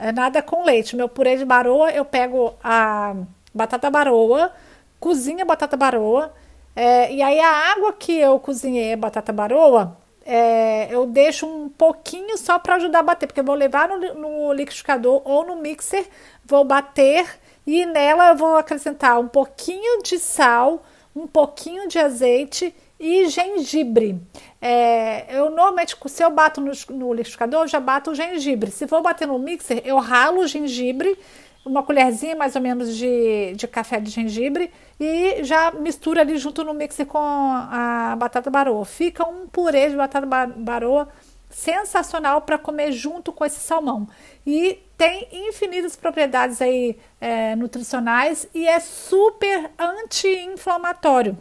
é, 0.00 0.12
nada 0.12 0.40
com 0.40 0.62
leite. 0.64 0.94
Meu 0.94 1.08
purê 1.08 1.36
de 1.36 1.44
baroa, 1.44 1.90
eu 1.90 2.04
pego 2.04 2.54
a 2.62 3.16
batata 3.52 3.90
baroa, 3.90 4.52
cozinho 5.00 5.42
a 5.42 5.44
batata 5.44 5.76
baroa, 5.76 6.32
é, 6.76 7.12
e 7.12 7.20
aí 7.20 7.40
a 7.40 7.72
água 7.72 7.92
que 7.92 8.16
eu 8.16 8.38
cozinhei 8.38 8.92
a 8.92 8.96
batata 8.96 9.32
baroa, 9.32 9.96
é, 10.24 10.94
eu 10.94 11.06
deixo 11.06 11.44
um 11.44 11.68
pouquinho 11.68 12.38
só 12.38 12.56
para 12.56 12.76
ajudar 12.76 13.00
a 13.00 13.02
bater, 13.02 13.26
porque 13.26 13.40
eu 13.40 13.44
vou 13.44 13.56
levar 13.56 13.88
no, 13.88 14.14
no 14.14 14.52
liquidificador 14.52 15.22
ou 15.24 15.44
no 15.44 15.56
mixer, 15.56 16.06
vou 16.44 16.64
bater 16.64 17.26
e 17.66 17.84
nela 17.84 18.30
eu 18.30 18.36
vou 18.36 18.56
acrescentar 18.56 19.18
um 19.18 19.26
pouquinho 19.26 20.02
de 20.02 20.18
sal, 20.18 20.84
um 21.14 21.26
pouquinho 21.26 21.88
de 21.88 21.98
azeite 21.98 22.74
e 22.98 23.28
gengibre. 23.28 24.20
É, 24.60 25.36
eu 25.36 25.50
normalmente, 25.50 25.96
se 26.06 26.22
eu 26.22 26.30
bato 26.30 26.60
no, 26.60 26.72
no 26.90 27.12
liquidificador, 27.12 27.62
eu 27.62 27.68
já 27.68 27.80
bato 27.80 28.10
o 28.10 28.14
gengibre. 28.14 28.70
Se 28.70 28.86
for 28.86 29.02
bater 29.02 29.26
no 29.26 29.38
mixer, 29.38 29.82
eu 29.84 29.98
ralo 29.98 30.40
o 30.40 30.46
gengibre, 30.46 31.18
uma 31.64 31.82
colherzinha 31.82 32.36
mais 32.36 32.54
ou 32.54 32.62
menos 32.62 32.96
de, 32.96 33.54
de 33.54 33.66
café 33.66 33.98
de 33.98 34.10
gengibre 34.10 34.70
e 35.00 35.42
já 35.42 35.72
mistura 35.72 36.20
ali 36.20 36.38
junto 36.38 36.62
no 36.62 36.72
mixer 36.72 37.04
com 37.06 37.18
a 37.18 38.14
batata 38.16 38.48
baroa. 38.48 38.84
Fica 38.84 39.28
um 39.28 39.48
purê 39.48 39.90
de 39.90 39.96
batata 39.96 40.26
baroa 40.56 41.08
sensacional 41.48 42.42
para 42.42 42.58
comer 42.58 42.92
junto 42.92 43.32
com 43.32 43.44
esse 43.44 43.60
salmão. 43.60 44.08
E 44.46 44.78
tem 44.96 45.28
infinitas 45.32 45.96
propriedades 45.96 46.60
aí 46.60 46.98
é, 47.20 47.54
nutricionais 47.56 48.48
e 48.54 48.66
é 48.66 48.80
super 48.80 49.70
anti-inflamatório. 49.78 51.36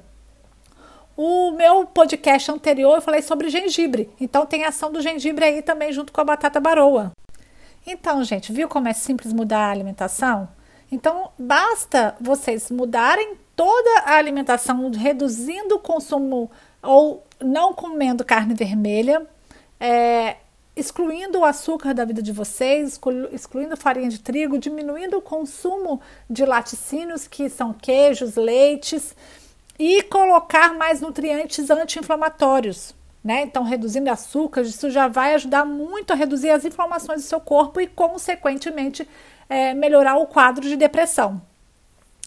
O 1.18 1.52
meu 1.52 1.86
podcast 1.86 2.52
anterior 2.52 2.96
eu 2.96 3.02
falei 3.02 3.22
sobre 3.22 3.50
gengibre, 3.50 4.10
então 4.20 4.46
tem 4.46 4.66
ação 4.66 4.92
do 4.92 5.02
gengibre 5.02 5.46
aí 5.46 5.62
também 5.62 5.94
junto 5.94 6.12
com 6.12 6.20
a 6.20 6.26
batata 6.26 6.60
baroa. 6.60 7.12
Então, 7.88 8.24
gente, 8.24 8.52
viu 8.52 8.68
como 8.68 8.88
é 8.88 8.94
simples 8.94 9.32
mudar 9.32 9.68
a 9.68 9.72
alimentação? 9.72 10.50
Então, 10.92 11.32
basta 11.38 12.16
vocês 12.20 12.70
mudarem 12.70 13.36
toda 13.56 14.00
a 14.02 14.16
alimentação, 14.16 14.92
reduzindo 14.92 15.76
o 15.76 15.80
consumo 15.80 16.52
ou 16.82 17.26
não 17.40 17.74
comendo 17.74 18.26
carne 18.26 18.54
vermelha, 18.54 19.26
é, 19.80 20.38
excluindo 20.76 21.40
o 21.40 21.46
açúcar 21.46 21.94
da 21.94 22.04
vida 22.04 22.22
de 22.22 22.32
vocês, 22.32 23.00
excluindo 23.32 23.78
farinha 23.78 24.10
de 24.10 24.20
trigo, 24.20 24.58
diminuindo 24.58 25.18
o 25.18 25.22
consumo 25.22 26.02
de 26.30 26.46
laticínios, 26.46 27.28
que 27.28 27.50
são 27.50 27.74
queijos, 27.74 28.36
leites, 28.36 29.16
e 29.80 30.04
colocar 30.04 30.74
mais 30.74 31.02
nutrientes 31.02 31.70
anti-inflamatórios. 31.70 32.94
Né? 33.24 33.42
Então, 33.42 33.64
reduzindo 33.64 34.10
açúcar, 34.12 34.62
isso 34.62 34.92
já 34.92 35.08
vai 35.08 35.34
ajudar 35.34 35.66
muito 35.66 36.12
a 36.12 36.16
reduzir 36.16 36.52
as 36.52 36.64
inflamações 36.64 37.24
do 37.24 37.28
seu 37.28 37.40
corpo 37.40 37.82
e, 37.82 37.88
consequentemente, 37.88 39.08
é, 39.50 39.74
melhorar 39.74 40.18
o 40.18 40.28
quadro 40.28 40.68
de 40.68 40.76
depressão 40.76 41.42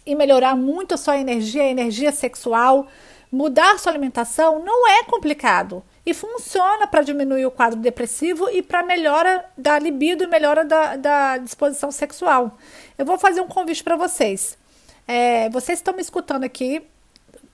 e 0.05 0.15
melhorar 0.15 0.57
muito 0.57 0.95
a 0.95 0.97
sua 0.97 1.19
energia, 1.19 1.63
a 1.63 1.69
energia 1.69 2.11
sexual. 2.11 2.89
Mudar 3.31 3.79
sua 3.79 3.93
alimentação 3.93 4.65
não 4.65 4.89
é 4.89 5.05
complicado 5.05 5.85
e 6.09 6.15
funciona 6.15 6.87
para 6.87 7.03
diminuir 7.03 7.45
o 7.45 7.51
quadro 7.51 7.79
depressivo 7.79 8.49
e 8.49 8.63
para 8.63 8.83
melhora 8.83 9.45
da 9.59 9.79
libido 9.79 10.25
e 10.25 10.27
melhora 10.27 10.65
da, 10.65 10.97
da 10.97 11.37
disposição 11.37 11.91
sexual. 11.91 12.57
Eu 12.97 13.05
vou 13.05 13.19
fazer 13.19 13.43
um 13.43 13.47
convite 13.47 13.85
para 13.85 13.95
vocês. 13.95 14.57
É, 15.07 15.51
vocês 15.51 15.81
estão 15.81 15.93
me 15.93 16.01
escutando 16.01 16.45
aqui. 16.45 16.83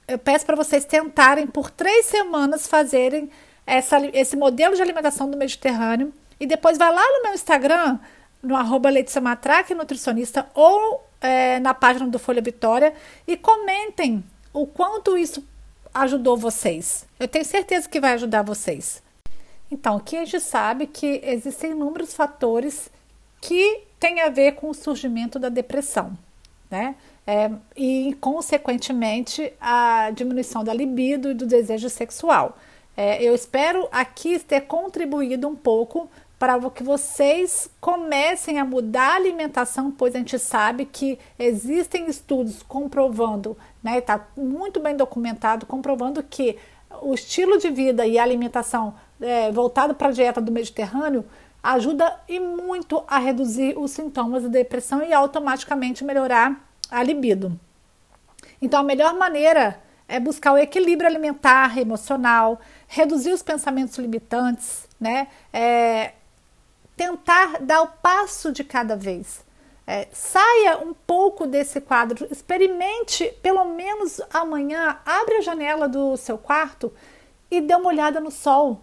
Eu 0.06 0.20
peço 0.20 0.46
para 0.46 0.54
vocês 0.54 0.84
tentarem 0.84 1.48
por 1.48 1.68
três 1.68 2.06
semanas 2.06 2.68
fazerem 2.68 3.28
essa, 3.66 3.98
esse 4.12 4.36
modelo 4.36 4.76
de 4.76 4.82
alimentação 4.82 5.28
do 5.28 5.36
Mediterrâneo 5.36 6.14
e 6.38 6.46
depois 6.46 6.78
vai 6.78 6.94
lá 6.94 7.02
no 7.02 7.22
meu 7.24 7.34
Instagram, 7.34 7.98
no 8.40 8.54
arroba 8.54 8.88
Matraque, 9.20 9.74
nutricionista, 9.74 10.46
ou 10.54 11.04
é, 11.20 11.58
na 11.58 11.74
página 11.74 12.06
do 12.06 12.20
Folha 12.20 12.40
Vitória 12.40 12.94
e 13.26 13.36
comentem 13.36 14.22
o 14.52 14.64
quanto 14.64 15.18
isso 15.18 15.44
ajudou 15.94 16.36
vocês. 16.36 17.06
Eu 17.18 17.28
tenho 17.28 17.44
certeza 17.44 17.88
que 17.88 18.00
vai 18.00 18.14
ajudar 18.14 18.42
vocês. 18.42 19.02
Então, 19.70 19.96
aqui 19.96 20.16
a 20.16 20.24
gente 20.24 20.40
sabe 20.40 20.86
que 20.86 21.20
existem 21.24 21.70
inúmeros 21.70 22.12
fatores 22.12 22.90
que 23.40 23.82
têm 23.98 24.20
a 24.20 24.28
ver 24.28 24.52
com 24.52 24.68
o 24.68 24.74
surgimento 24.74 25.38
da 25.38 25.48
depressão, 25.48 26.12
né? 26.70 26.96
É, 27.26 27.50
e, 27.74 28.14
consequentemente, 28.20 29.52
a 29.60 30.10
diminuição 30.10 30.62
da 30.62 30.74
libido 30.74 31.30
e 31.30 31.34
do 31.34 31.46
desejo 31.46 31.88
sexual. 31.88 32.58
É, 32.96 33.22
eu 33.22 33.34
espero 33.34 33.88
aqui 33.90 34.38
ter 34.38 34.62
contribuído 34.62 35.48
um 35.48 35.56
pouco 35.56 36.08
para 36.38 36.58
que 36.70 36.82
vocês 36.82 37.70
comecem 37.80 38.58
a 38.58 38.64
mudar 38.64 39.12
a 39.12 39.16
alimentação, 39.16 39.90
pois 39.90 40.14
a 40.14 40.18
gente 40.18 40.38
sabe 40.38 40.84
que 40.84 41.18
existem 41.38 42.06
estudos 42.06 42.62
comprovando, 42.62 43.56
né, 43.84 43.98
está 43.98 44.26
muito 44.34 44.80
bem 44.80 44.96
documentado, 44.96 45.66
comprovando 45.66 46.22
que 46.22 46.58
o 47.02 47.12
estilo 47.12 47.58
de 47.58 47.68
vida 47.68 48.06
e 48.06 48.18
a 48.18 48.22
alimentação 48.22 48.94
é, 49.20 49.52
voltado 49.52 49.94
para 49.94 50.08
a 50.08 50.12
dieta 50.12 50.40
do 50.40 50.50
Mediterrâneo 50.50 51.24
ajuda 51.62 52.18
e 52.26 52.40
muito 52.40 53.04
a 53.06 53.18
reduzir 53.18 53.78
os 53.78 53.90
sintomas 53.90 54.42
da 54.42 54.48
depressão 54.48 55.02
e 55.02 55.12
automaticamente 55.12 56.02
melhorar 56.02 56.66
a 56.90 57.02
libido. 57.02 57.58
Então, 58.60 58.80
a 58.80 58.84
melhor 58.84 59.14
maneira 59.14 59.80
é 60.08 60.18
buscar 60.18 60.52
o 60.52 60.58
equilíbrio 60.58 61.08
alimentar, 61.08 61.76
emocional, 61.78 62.60
reduzir 62.86 63.32
os 63.32 63.42
pensamentos 63.42 63.98
limitantes, 63.98 64.88
né? 65.00 65.28
É, 65.52 66.12
tentar 66.96 67.60
dar 67.60 67.82
o 67.82 67.88
passo 67.88 68.52
de 68.52 68.62
cada 68.62 68.96
vez. 68.96 69.43
É, 69.86 70.08
saia 70.12 70.78
um 70.78 70.94
pouco 70.94 71.46
desse 71.46 71.80
quadro, 71.80 72.26
experimente 72.30 73.26
pelo 73.42 73.64
menos 73.66 74.20
amanhã, 74.32 74.98
abre 75.04 75.36
a 75.36 75.40
janela 75.42 75.86
do 75.86 76.16
seu 76.16 76.38
quarto 76.38 76.90
e 77.50 77.60
dê 77.60 77.74
uma 77.74 77.88
olhada 77.88 78.18
no 78.20 78.30
sol. 78.30 78.80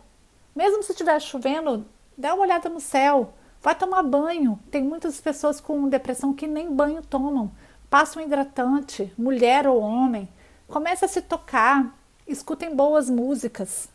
Mesmo 0.55 0.83
se 0.83 0.91
estiver 0.91 1.19
chovendo, 1.19 1.85
dá 2.15 2.35
uma 2.35 2.43
olhada 2.43 2.69
no 2.69 2.79
céu, 2.79 3.33
vai 3.61 3.73
tomar 3.73 4.03
banho. 4.03 4.59
Tem 4.69 4.83
muitas 4.83 5.19
pessoas 5.19 5.59
com 5.59 5.89
depressão 5.89 6.33
que 6.33 6.45
nem 6.45 6.71
banho 6.71 7.01
tomam. 7.01 7.51
Passa 7.89 8.19
um 8.19 8.23
hidratante, 8.23 9.11
mulher 9.17 9.67
ou 9.67 9.79
homem. 9.81 10.29
Comece 10.67 11.03
a 11.03 11.07
se 11.07 11.21
tocar, 11.21 11.97
escutem 12.27 12.75
boas 12.75 13.09
músicas. 13.09 13.89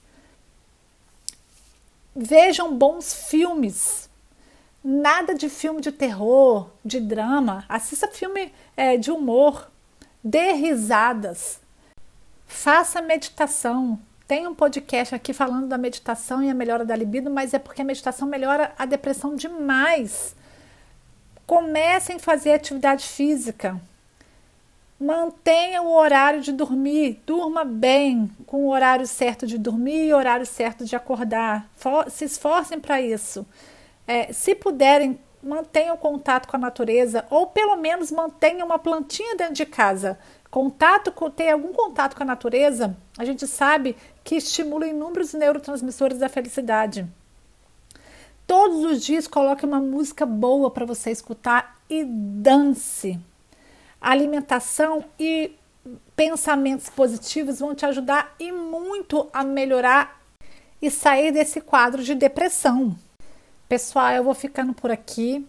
Vejam 2.14 2.74
bons 2.76 3.12
filmes, 3.28 4.05
Nada 4.88 5.34
de 5.34 5.48
filme 5.48 5.80
de 5.80 5.90
terror, 5.90 6.70
de 6.84 7.00
drama. 7.00 7.64
Assista 7.68 8.06
filme 8.06 8.54
é, 8.76 8.96
de 8.96 9.10
humor. 9.10 9.68
Dê 10.22 10.52
risadas. 10.52 11.60
Faça 12.46 13.02
meditação. 13.02 13.98
tem 14.28 14.46
um 14.46 14.54
podcast 14.54 15.12
aqui 15.12 15.32
falando 15.32 15.66
da 15.66 15.76
meditação 15.76 16.40
e 16.40 16.48
a 16.48 16.54
melhora 16.54 16.84
da 16.84 16.94
libido, 16.94 17.28
mas 17.28 17.52
é 17.52 17.58
porque 17.58 17.82
a 17.82 17.84
meditação 17.84 18.28
melhora 18.28 18.72
a 18.78 18.86
depressão 18.86 19.34
demais. 19.34 20.36
Comecem 21.48 22.14
a 22.14 22.20
fazer 22.20 22.52
atividade 22.52 23.08
física. 23.08 23.80
Mantenha 25.00 25.82
o 25.82 25.92
horário 25.92 26.40
de 26.40 26.52
dormir, 26.52 27.20
durma 27.26 27.64
bem, 27.64 28.30
com 28.46 28.66
o 28.66 28.70
horário 28.70 29.08
certo 29.08 29.48
de 29.48 29.58
dormir 29.58 30.06
e 30.06 30.14
o 30.14 30.16
horário 30.16 30.46
certo 30.46 30.84
de 30.84 30.94
acordar. 30.94 31.68
For, 31.74 32.08
se 32.08 32.24
esforcem 32.24 32.78
para 32.78 33.00
isso. 33.00 33.44
É, 34.06 34.32
se 34.32 34.54
puderem, 34.54 35.18
mantenham 35.42 35.96
contato 35.96 36.48
com 36.48 36.56
a 36.56 36.60
natureza 36.60 37.26
ou 37.30 37.46
pelo 37.46 37.76
menos 37.76 38.10
mantenham 38.10 38.66
uma 38.66 38.78
plantinha 38.78 39.36
dentro 39.36 39.54
de 39.54 39.66
casa. 39.66 40.18
Contato 40.50 41.10
com, 41.12 41.30
ter 41.30 41.50
algum 41.50 41.72
contato 41.72 42.16
com 42.16 42.22
a 42.22 42.26
natureza, 42.26 42.96
a 43.18 43.24
gente 43.24 43.46
sabe 43.46 43.96
que 44.22 44.36
estimula 44.36 44.86
inúmeros 44.86 45.34
neurotransmissores 45.34 46.18
da 46.18 46.28
felicidade. 46.28 47.06
Todos 48.46 48.84
os 48.84 49.04
dias 49.04 49.26
coloque 49.26 49.66
uma 49.66 49.80
música 49.80 50.24
boa 50.24 50.70
para 50.70 50.86
você 50.86 51.10
escutar 51.10 51.76
e 51.90 52.04
dance 52.04 53.18
alimentação 54.00 55.04
e 55.18 55.52
pensamentos 56.14 56.88
positivos 56.88 57.58
vão 57.58 57.74
te 57.74 57.84
ajudar 57.86 58.34
e 58.38 58.52
muito 58.52 59.28
a 59.32 59.42
melhorar 59.42 60.20
e 60.80 60.90
sair 60.90 61.32
desse 61.32 61.60
quadro 61.60 62.02
de 62.02 62.14
depressão. 62.14 62.96
Pessoal, 63.68 64.12
eu 64.12 64.22
vou 64.22 64.34
ficando 64.34 64.72
por 64.72 64.92
aqui. 64.92 65.44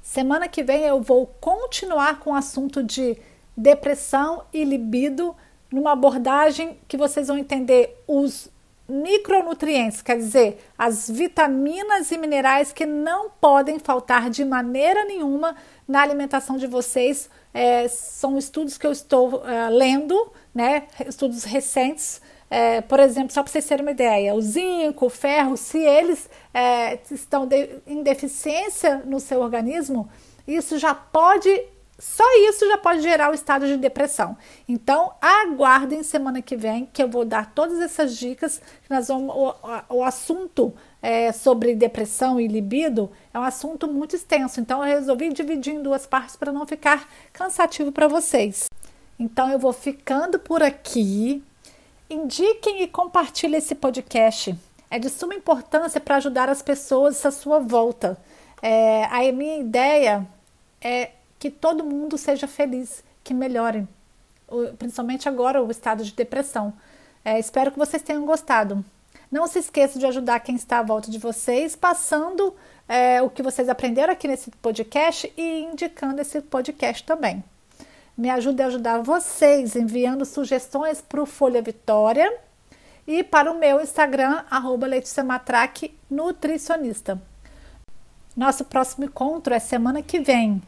Semana 0.00 0.46
que 0.46 0.62
vem 0.62 0.82
eu 0.82 1.00
vou 1.00 1.26
continuar 1.40 2.20
com 2.20 2.30
o 2.30 2.34
assunto 2.34 2.80
de 2.80 3.18
depressão 3.56 4.44
e 4.52 4.62
libido, 4.62 5.34
numa 5.68 5.92
abordagem 5.92 6.78
que 6.86 6.96
vocês 6.96 7.26
vão 7.26 7.36
entender 7.36 8.00
os 8.06 8.48
micronutrientes, 8.88 10.00
quer 10.00 10.16
dizer, 10.16 10.64
as 10.78 11.10
vitaminas 11.10 12.12
e 12.12 12.18
minerais 12.18 12.72
que 12.72 12.86
não 12.86 13.30
podem 13.30 13.80
faltar 13.80 14.30
de 14.30 14.44
maneira 14.44 15.04
nenhuma 15.04 15.56
na 15.88 16.02
alimentação 16.02 16.56
de 16.56 16.68
vocês. 16.68 17.28
É, 17.52 17.88
são 17.88 18.38
estudos 18.38 18.78
que 18.78 18.86
eu 18.86 18.92
estou 18.92 19.44
é, 19.44 19.70
lendo, 19.70 20.32
né? 20.54 20.84
Estudos 21.04 21.42
recentes. 21.42 22.20
É, 22.50 22.80
por 22.80 23.00
exemplo, 23.00 23.32
só 23.32 23.42
para 23.42 23.50
vocês 23.50 23.66
terem 23.66 23.84
uma 23.84 23.90
ideia, 23.90 24.34
o 24.34 24.40
zinco, 24.40 25.06
o 25.06 25.10
ferro, 25.10 25.56
se 25.56 25.78
eles 25.78 26.28
é, 26.52 26.98
estão 27.10 27.46
de, 27.46 27.70
em 27.86 28.02
deficiência 28.02 29.02
no 29.04 29.18
seu 29.18 29.40
organismo, 29.40 30.08
isso 30.46 30.78
já 30.78 30.94
pode 30.94 31.50
só 31.98 32.24
isso 32.48 32.66
já 32.66 32.76
pode 32.76 33.00
gerar 33.02 33.30
o 33.30 33.34
estado 33.34 33.66
de 33.66 33.76
depressão. 33.76 34.36
Então, 34.68 35.12
aguardem 35.20 36.02
semana 36.02 36.42
que 36.42 36.56
vem 36.56 36.88
que 36.92 37.02
eu 37.02 37.08
vou 37.08 37.24
dar 37.24 37.52
todas 37.54 37.80
essas 37.80 38.16
dicas. 38.16 38.60
Nós 38.90 39.08
vamos, 39.08 39.34
o, 39.34 39.54
o 39.88 40.04
assunto 40.04 40.74
é, 41.00 41.30
sobre 41.30 41.74
depressão 41.74 42.40
e 42.40 42.48
libido 42.48 43.10
é 43.32 43.38
um 43.38 43.44
assunto 43.44 43.86
muito 43.86 44.16
extenso. 44.16 44.60
Então, 44.60 44.84
eu 44.84 44.98
resolvi 44.98 45.32
dividir 45.32 45.74
em 45.74 45.82
duas 45.82 46.06
partes 46.06 46.34
para 46.34 46.52
não 46.52 46.66
ficar 46.66 47.08
cansativo 47.32 47.92
para 47.92 48.08
vocês. 48.08 48.66
Então, 49.18 49.48
eu 49.50 49.58
vou 49.58 49.72
ficando 49.72 50.38
por 50.38 50.62
aqui. 50.62 51.44
Indiquem 52.08 52.82
e 52.82 52.88
compartilhem 52.88 53.58
esse 53.58 53.74
podcast. 53.74 54.54
É 54.90 54.98
de 54.98 55.08
suma 55.08 55.34
importância 55.34 56.00
para 56.00 56.16
ajudar 56.16 56.48
as 56.48 56.60
pessoas 56.60 57.24
à 57.24 57.30
sua 57.30 57.58
volta. 57.58 58.18
É, 58.60 59.04
a 59.06 59.32
minha 59.32 59.58
ideia 59.58 60.26
é 60.80 61.10
que 61.38 61.50
todo 61.50 61.84
mundo 61.84 62.16
seja 62.16 62.46
feliz, 62.46 63.02
que 63.22 63.34
melhore, 63.34 63.86
principalmente 64.78 65.28
agora 65.28 65.62
o 65.62 65.70
estado 65.70 66.04
de 66.04 66.12
depressão. 66.12 66.72
É, 67.24 67.38
espero 67.38 67.72
que 67.72 67.78
vocês 67.78 68.02
tenham 68.02 68.26
gostado. 68.26 68.84
Não 69.30 69.46
se 69.46 69.58
esqueça 69.58 69.98
de 69.98 70.06
ajudar 70.06 70.40
quem 70.40 70.54
está 70.54 70.78
à 70.78 70.82
volta 70.82 71.10
de 71.10 71.18
vocês, 71.18 71.74
passando 71.74 72.54
é, 72.86 73.20
o 73.22 73.30
que 73.30 73.42
vocês 73.42 73.68
aprenderam 73.68 74.12
aqui 74.12 74.28
nesse 74.28 74.50
podcast 74.50 75.32
e 75.36 75.62
indicando 75.62 76.20
esse 76.20 76.40
podcast 76.42 77.02
também. 77.04 77.42
Me 78.16 78.30
ajude 78.30 78.62
a 78.62 78.66
ajudar 78.66 79.02
vocês 79.02 79.74
enviando 79.74 80.24
sugestões 80.24 81.00
para 81.00 81.22
o 81.22 81.26
Folha 81.26 81.60
Vitória 81.60 82.32
e 83.06 83.24
para 83.24 83.50
o 83.50 83.58
meu 83.58 83.80
Instagram, 83.80 84.44
arroba 84.50 84.86
Letícia 84.86 85.24
Matraque, 85.24 85.94
nutricionista. 86.10 87.20
Nosso 88.36 88.64
próximo 88.64 89.04
encontro 89.04 89.52
é 89.52 89.58
semana 89.58 90.00
que 90.02 90.20
vem 90.20 90.62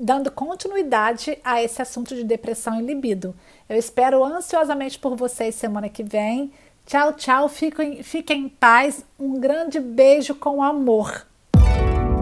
dando 0.00 0.30
continuidade 0.30 1.38
a 1.44 1.62
esse 1.62 1.82
assunto 1.82 2.14
de 2.14 2.24
depressão 2.24 2.80
e 2.80 2.84
libido. 2.84 3.34
Eu 3.68 3.76
espero 3.76 4.24
ansiosamente 4.24 4.98
por 4.98 5.14
vocês 5.14 5.54
semana 5.54 5.90
que 5.90 6.02
vem. 6.02 6.50
Tchau, 6.86 7.12
tchau. 7.12 7.48
Fiquem, 7.48 8.02
fiquem 8.02 8.44
em 8.44 8.48
paz. 8.48 9.04
Um 9.18 9.38
grande 9.38 9.78
beijo 9.78 10.34
com 10.34 10.62
amor. 10.62 11.26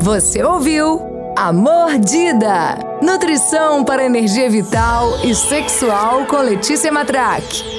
Você 0.01 0.43
ouviu 0.43 1.18
A 1.41 1.53
Mordida. 1.53 2.77
Nutrição 3.01 3.85
para 3.85 4.05
energia 4.05 4.51
vital 4.51 5.21
e 5.25 5.33
sexual 5.37 6.27
com 6.27 6.39
Letícia 6.39 6.91
Matraque. 6.91 7.78